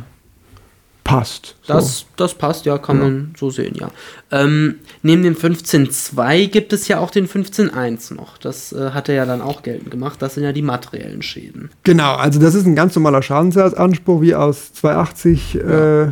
passt. 1.04 1.54
So. 1.62 1.74
Das, 1.74 2.06
das 2.16 2.34
passt, 2.34 2.64
ja, 2.64 2.78
kann 2.78 2.96
Ja. 2.96 3.02
man 3.04 3.34
so 3.38 3.50
sehen, 3.50 3.74
ja. 3.78 3.90
Ähm, 4.32 4.76
neben 5.02 5.22
dem 5.22 5.34
15.2 5.36 6.48
gibt 6.48 6.72
es 6.72 6.88
ja 6.88 6.98
auch 6.98 7.10
den 7.10 7.28
15.1 7.28 8.14
noch. 8.14 8.38
Das 8.38 8.72
äh, 8.72 8.90
hat 8.92 9.08
er 9.10 9.14
ja 9.14 9.26
dann 9.26 9.42
auch 9.42 9.62
geltend 9.62 9.90
gemacht. 9.90 10.20
Das 10.22 10.34
sind 10.34 10.44
ja 10.44 10.52
die 10.52 10.62
materiellen 10.62 11.20
Schäden. 11.22 11.70
Genau, 11.82 12.14
also 12.14 12.40
das 12.40 12.54
ist 12.54 12.64
ein 12.66 12.74
ganz 12.74 12.94
normaler 12.94 13.22
Schadensersatzanspruch, 13.22 14.22
wie 14.22 14.34
aus 14.34 14.72
280 14.72 15.56
äh, 15.56 16.02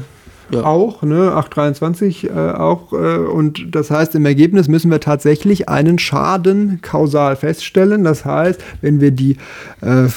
Ja. 0.50 0.64
auch, 0.64 1.02
ne, 1.02 1.32
823 1.32 2.24
äh, 2.24 2.30
auch. 2.32 2.92
Äh, 2.92 2.96
und 3.16 3.74
das 3.74 3.90
heißt, 3.90 4.14
im 4.14 4.26
Ergebnis 4.26 4.68
müssen 4.68 4.90
wir 4.90 5.00
tatsächlich 5.00 5.70
einen 5.70 5.98
Schaden 5.98 6.80
kausal 6.82 7.36
feststellen. 7.36 8.04
Das 8.04 8.26
heißt, 8.26 8.62
wenn 8.82 9.00
wir 9.00 9.12
die 9.12 9.38
äh, 9.80 10.08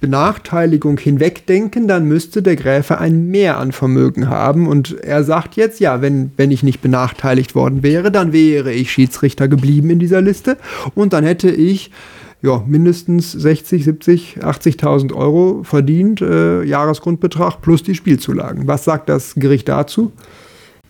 Benachteiligung 0.00 0.98
hinwegdenken, 0.98 1.88
dann 1.88 2.04
müsste 2.04 2.42
der 2.42 2.56
Gräfe 2.56 2.98
ein 2.98 3.28
Mehr 3.28 3.58
an 3.58 3.72
Vermögen 3.72 4.28
haben. 4.28 4.66
Und 4.66 4.98
er 5.00 5.24
sagt 5.24 5.56
jetzt, 5.56 5.80
ja, 5.80 6.00
wenn, 6.02 6.32
wenn 6.36 6.50
ich 6.50 6.62
nicht 6.62 6.80
benachteiligt 6.80 7.54
worden 7.54 7.82
wäre, 7.82 8.10
dann 8.10 8.32
wäre 8.32 8.72
ich 8.72 8.90
Schiedsrichter 8.90 9.48
geblieben 9.48 9.90
in 9.90 9.98
dieser 9.98 10.20
Liste. 10.20 10.56
Und 10.94 11.12
dann 11.12 11.24
hätte 11.24 11.50
ich 11.50 11.90
ja, 12.44 12.62
mindestens 12.66 13.32
60, 13.32 13.84
70, 13.84 14.38
80.000 14.42 15.14
Euro 15.14 15.62
verdient, 15.64 16.20
äh, 16.20 16.62
Jahresgrundbetrag 16.62 17.62
plus 17.62 17.82
die 17.82 17.94
Spielzulagen. 17.94 18.66
Was 18.66 18.84
sagt 18.84 19.08
das 19.08 19.34
Gericht 19.34 19.66
dazu? 19.68 20.12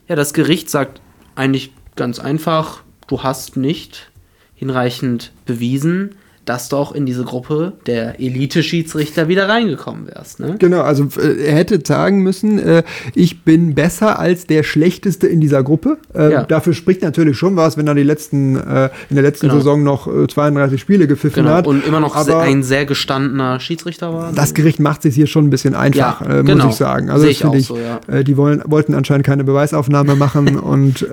Ja, 0.09 0.17
das 0.17 0.35
Gericht 0.35 0.69
sagt 0.69 1.01
eigentlich 1.37 1.73
ganz 1.95 2.19
einfach, 2.19 2.83
du 3.07 3.23
hast 3.23 3.57
nicht 3.57 4.11
hinreichend 4.57 5.33
bewiesen, 5.47 6.17
dass 6.45 6.69
du 6.69 6.77
auch 6.77 6.93
in 6.93 7.07
diese 7.07 7.25
Gruppe 7.25 7.73
der 7.87 8.21
Elite-Schiedsrichter 8.21 9.29
wieder 9.29 9.49
reingekommen 9.49 10.07
wärst. 10.07 10.41
Ne? 10.41 10.57
Genau, 10.59 10.81
also 10.83 11.09
äh, 11.21 11.45
er 11.47 11.55
hätte 11.55 11.81
sagen 11.85 12.23
müssen, 12.23 12.59
äh, 12.59 12.83
ich 13.15 13.43
bin 13.45 13.75
besser 13.75 14.19
als 14.19 14.47
der 14.47 14.63
Schlechteste 14.63 15.27
in 15.27 15.41
dieser 15.41 15.63
Gruppe. 15.63 15.99
Äh, 16.15 16.33
Ja. 16.33 16.43
Dafür 16.45 16.73
spricht 16.75 17.03
natürlich 17.03 17.37
schon 17.39 17.57
was, 17.57 17.77
wenn 17.77 17.87
er 17.87 17.95
die 17.95 18.03
letzten, 18.03 18.57
äh, 18.57 18.91
in 19.11 19.17
der 19.17 19.23
letzten 19.23 19.47
Genau. 19.49 19.59
Saison 19.61 19.83
noch 19.83 20.07
äh, 20.07 20.27
32 20.27 20.81
Spiele 20.81 21.07
gepfiffen 21.07 21.45
Genau. 21.45 21.55
hat. 21.57 21.67
Und 21.67 21.87
immer 21.87 22.01
noch 22.01 22.15
Aber 22.17 22.41
ein 22.41 22.63
sehr 22.63 22.87
gestandener 22.87 23.61
Schiedsrichter 23.61 24.13
war. 24.13 24.33
das 24.33 24.55
Gericht 24.55 24.81
macht 24.81 25.03
sich 25.03 25.15
hier 25.15 25.27
schon 25.27 25.47
ein 25.47 25.51
bisschen 25.51 25.75
einfach, 25.75 26.21
Ja, 26.21 26.41
äh, 26.41 26.43
genau. 26.45 26.65
muss 26.67 26.75
ich 26.75 26.79
sagen. 26.79 27.11
Also 27.11 27.27
ich 27.27 27.39
auch 27.39 27.53
finde 27.53 27.59
ich, 27.59 27.67
so, 27.67 27.77
ja. 27.79 28.01
äh, 28.07 28.25
die 28.25 28.37
wollen, 28.37 28.63
wollten 28.67 28.95
anscheinend 28.95 29.27
keine 29.27 29.45
Beweisaufnahme 29.45 30.15
machen 30.17 30.59
und 30.59 31.07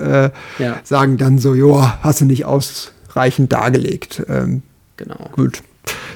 sagen 0.84 1.16
dann 1.16 1.38
so, 1.38 1.54
joa, 1.54 1.98
hast 2.02 2.20
du 2.20 2.24
nicht 2.24 2.44
ausreichend 2.44 3.52
dargelegt. 3.52 4.22
Ähm, 4.28 4.62
Genau. 4.96 5.30
gut, 5.32 5.62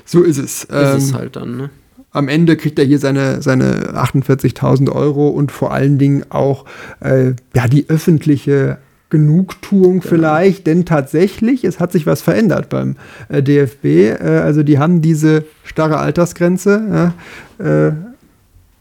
so 0.04 0.22
ist 0.22 0.38
es. 0.38 0.64
Ist 0.64 0.70
Ähm, 0.70 0.96
es 0.98 1.14
halt 1.14 1.36
dann, 1.36 1.56
ne? 1.56 1.70
am 2.16 2.28
Ende 2.28 2.56
kriegt 2.56 2.78
er 2.78 2.84
hier 2.86 2.98
seine, 2.98 3.42
seine 3.42 3.94
48.000 3.94 4.90
Euro 4.90 5.28
und 5.28 5.52
vor 5.52 5.72
allen 5.72 5.98
Dingen 5.98 6.24
auch 6.30 6.64
äh, 7.00 7.32
ja, 7.54 7.68
die 7.68 7.88
öffentliche 7.88 8.78
Genugtuung 9.10 10.02
vielleicht, 10.02 10.66
denn 10.66 10.84
tatsächlich, 10.84 11.62
es 11.64 11.78
hat 11.78 11.92
sich 11.92 12.06
was 12.06 12.22
verändert 12.22 12.70
beim 12.70 12.96
äh, 13.28 13.42
DFB. 13.42 13.84
Äh, 13.84 14.40
also 14.42 14.62
die 14.62 14.78
haben 14.78 15.02
diese 15.02 15.44
starre 15.62 15.98
Altersgrenze, 15.98 17.12
äh, 17.58 17.92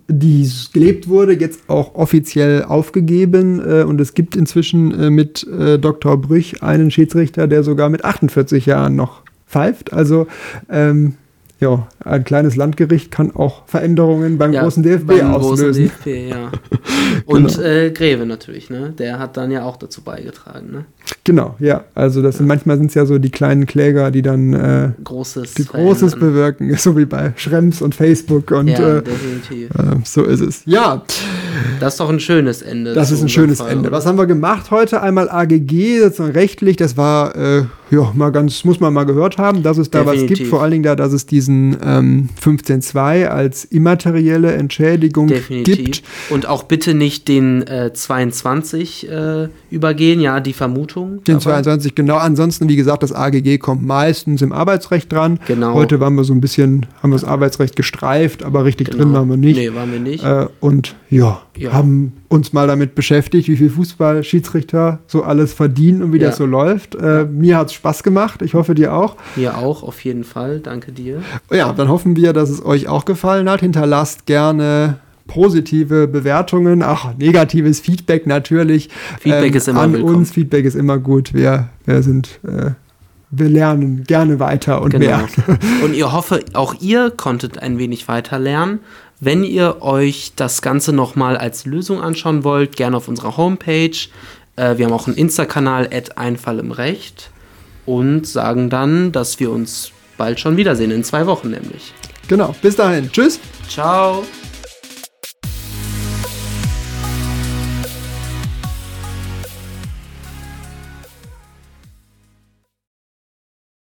die 0.07 0.49
gelebt 0.71 1.09
wurde, 1.09 1.33
jetzt 1.33 1.69
auch 1.69 1.95
offiziell 1.95 2.63
aufgegeben 2.63 3.59
äh, 3.59 3.83
und 3.83 3.99
es 3.99 4.13
gibt 4.13 4.35
inzwischen 4.35 4.97
äh, 4.97 5.09
mit 5.09 5.45
äh, 5.47 5.77
Dr. 5.77 6.21
Brüch 6.21 6.63
einen 6.63 6.89
Schiedsrichter, 6.89 7.47
der 7.47 7.63
sogar 7.63 7.89
mit 7.89 8.05
48 8.05 8.65
Jahren 8.65 8.95
noch 8.95 9.24
pfeift. 9.47 9.93
Also 9.93 10.27
ähm, 10.69 11.15
ja, 11.61 11.87
ein 12.03 12.25
kleines 12.25 12.57
Landgericht 12.57 13.11
kann 13.11 13.33
auch 13.33 13.65
Veränderungen 13.65 14.37
beim 14.37 14.51
großen 14.51 14.83
DFB 14.83 15.07
beim 15.07 15.33
auslösen. 15.33 15.89
Großen 15.89 16.03
DFB, 16.03 16.29
ja. 16.31 16.51
Und 17.25 17.47
Genau. 17.55 17.61
äh, 17.65 17.91
Greve 17.91 18.25
natürlich, 18.25 18.69
ne? 18.69 18.93
Der 18.97 19.19
hat 19.19 19.37
dann 19.37 19.51
ja 19.51 19.63
auch 19.63 19.77
dazu 19.77 20.01
beigetragen, 20.01 20.69
ne? 20.71 20.85
Genau, 21.23 21.55
ja. 21.59 21.85
Also 21.95 22.21
das 22.21 22.37
sind 22.37 22.47
manchmal 22.47 22.77
sind 22.77 22.87
es 22.87 22.93
ja 22.95 23.05
so 23.05 23.19
die 23.19 23.29
kleinen 23.31 23.65
Kläger, 23.67 24.11
die 24.11 24.21
dann 24.21 24.53
äh, 24.53 24.89
Großes. 25.03 25.53
die 25.53 25.63
Großes 25.65 26.17
bewirken, 26.17 26.75
so 26.77 26.97
wie 26.97 27.05
bei 27.05 27.31
Schrems 27.37 27.81
und 27.81 27.95
Facebook 27.95 28.51
und 28.51 28.67
Ja, 28.67 28.97
äh, 28.97 28.99
äh, 28.99 29.71
so 30.03 30.23
ist 30.23 30.41
es. 30.41 30.61
Ja, 30.65 31.03
Das 31.79 31.93
ist 31.93 31.99
doch 32.01 32.09
ein 32.09 32.19
schönes 32.19 32.63
Ende. 32.63 32.93
das 32.93 33.11
ist 33.11 33.21
ein 33.21 33.29
schönes 33.29 33.59
Fall, 33.59 33.71
Ende. 33.71 33.87
oder? 33.87 33.97
Was 33.97 34.05
haben 34.05 34.17
wir 34.17 34.25
gemacht 34.25 34.71
heute? 34.71 35.01
Einmal 35.01 35.29
AGG, 35.29 35.99
sozusagen 36.01 36.33
rechtlich, 36.33 36.75
das 36.75 36.97
war 36.97 37.33
äh, 37.35 37.63
ja 37.91 38.11
mal 38.15 38.31
ganz, 38.31 38.63
muss 38.65 38.79
man 38.79 38.93
mal 38.93 39.03
gehört 39.05 39.37
haben, 39.37 39.63
dass 39.63 39.77
es 39.77 39.89
da 39.91 40.05
was 40.05 40.13
Definitiv. 40.13 40.37
gibt, 40.37 40.49
vor 40.49 40.61
allen 40.61 40.71
Dingen 40.71 40.83
da, 40.83 40.95
dass 40.95 41.13
es 41.13 41.25
diesen 41.25 41.77
ähm, 41.83 42.29
15.2 42.41 43.27
als 43.27 43.65
immaterielle 43.65 44.53
Entschädigung 44.53 45.27
Definitiv. 45.27 45.75
gibt. 45.77 46.03
Und 46.29 46.47
auch 46.47 46.63
bitte 46.63 46.93
nicht 46.93 47.27
den 47.27 47.65
äh, 47.67 47.91
22 47.93 49.09
äh, 49.09 49.47
übergehen, 49.69 50.19
ja, 50.19 50.39
die 50.39 50.53
Vermutung. 50.53 51.23
Den 51.23 51.35
dabei. 51.39 51.61
22, 51.61 51.95
genau. 51.95 52.17
Ansonsten, 52.17 52.67
wie 52.69 52.75
gesagt, 52.75 53.03
das 53.03 53.11
AGG 53.13 53.57
kommt 53.59 53.83
meistens 53.85 54.41
im 54.41 54.51
Arbeitsrecht 54.51 55.11
dran. 55.11 55.39
Genau. 55.47 55.73
Heute 55.73 55.99
waren 55.99 56.15
wir 56.15 56.23
so 56.23 56.33
ein 56.33 56.41
bisschen, 56.41 56.85
haben 57.01 57.11
wir 57.11 57.15
das 57.19 57.23
Arbeitsrecht 57.23 57.75
gestreift, 57.75 58.43
aber 58.43 58.65
richtig 58.65 58.89
Genau. 58.89 59.03
drin 59.03 59.13
waren 59.13 59.29
wir 59.29 59.37
nicht. 59.37 59.57
Nee, 59.57 59.73
waren 59.73 59.91
wir 59.91 59.99
nicht. 59.99 60.23
Äh, 60.23 60.47
und 60.59 60.95
ja, 61.09 61.41
Ja. 61.57 61.73
haben 61.73 62.13
uns 62.27 62.53
mal 62.53 62.67
damit 62.67 62.95
beschäftigt, 62.95 63.47
wie 63.47 63.55
viel 63.57 63.69
Fußballschiedsrichter 63.69 64.99
so 65.07 65.23
alles 65.23 65.53
verdienen 65.53 66.03
und 66.03 66.13
wie 66.13 66.17
Ja. 66.19 66.27
das 66.27 66.37
so 66.37 66.45
läuft. 66.45 66.95
Äh, 66.95 67.25
mir 67.25 67.57
hat 67.57 67.67
es 67.67 67.73
Spaß 67.73 68.03
gemacht, 68.03 68.41
ich 68.41 68.53
hoffe 68.53 68.75
dir 68.75 68.93
auch. 68.93 69.15
Mir 69.35 69.57
auch, 69.57 69.83
auf 69.83 70.03
jeden 70.03 70.23
Fall. 70.23 70.59
Danke 70.59 70.91
dir. 70.91 71.21
Ja, 71.51 71.71
dann 71.73 71.89
hoffen 71.89 72.15
wir, 72.15 72.33
dass 72.33 72.49
es 72.49 72.63
euch 72.65 72.87
auch 72.87 73.05
gefallen 73.05 73.49
hat. 73.49 73.61
Hinterlasst 73.61 74.25
gerne 74.25 74.97
positive 75.27 76.07
Bewertungen, 76.07 76.83
ach, 76.83 77.13
negatives 77.17 77.79
Feedback 77.79 78.27
natürlich. 78.27 78.89
ähm, 78.89 79.17
Feedback 79.21 79.55
ist 79.55 79.67
immer 79.67 79.81
an 79.81 79.93
willkommen. 79.93 80.15
uns. 80.17 80.31
Feedback 80.31 80.65
ist 80.65 80.75
immer 80.75 80.97
gut. 80.99 81.33
Wir, 81.33 81.69
wir 81.85 82.03
sind, 82.03 82.39
äh, 82.47 82.71
wir 83.31 83.49
lernen 83.49 84.03
gerne 84.05 84.39
weiter 84.39 84.81
und 84.81 84.91
Genau. 84.91 85.05
mehr. 85.07 85.27
Und 85.83 85.93
ich 85.95 86.03
hoffe, 86.03 86.41
auch 86.53 86.75
ihr 86.79 87.09
konntet 87.09 87.57
ein 87.59 87.77
wenig 87.79 88.07
weiter 88.07 88.37
lernen. 88.39 88.79
Wenn 89.25 89.43
ihr 89.43 89.81
euch 89.81 90.33
das 90.35 90.61
Ganze 90.61 90.93
nochmal 90.93 91.35
als 91.35 91.65
Lösung 91.65 91.99
anschauen 91.99 92.43
wollt, 92.43 92.75
gerne 92.75 92.95
auf 92.95 93.07
unserer 93.07 93.37
Homepage. 93.37 93.97
Äh, 94.55 94.77
wir 94.77 94.85
haben 94.85 94.93
auch 94.93 95.07
einen 95.07 95.17
Insta-Kanal, 95.17 95.89
Einfall 96.15 96.59
im 96.59 96.71
Recht. 96.71 97.31
Und 97.87 98.27
sagen 98.27 98.69
dann, 98.69 99.11
dass 99.11 99.39
wir 99.39 99.49
uns 99.49 99.91
bald 100.19 100.39
schon 100.39 100.57
wiedersehen, 100.57 100.91
in 100.91 101.03
zwei 101.03 101.25
Wochen 101.25 101.49
nämlich. 101.49 101.91
Genau. 102.27 102.53
Bis 102.61 102.75
dahin. 102.75 103.11
Tschüss. 103.11 103.39
Ciao. 103.67 104.23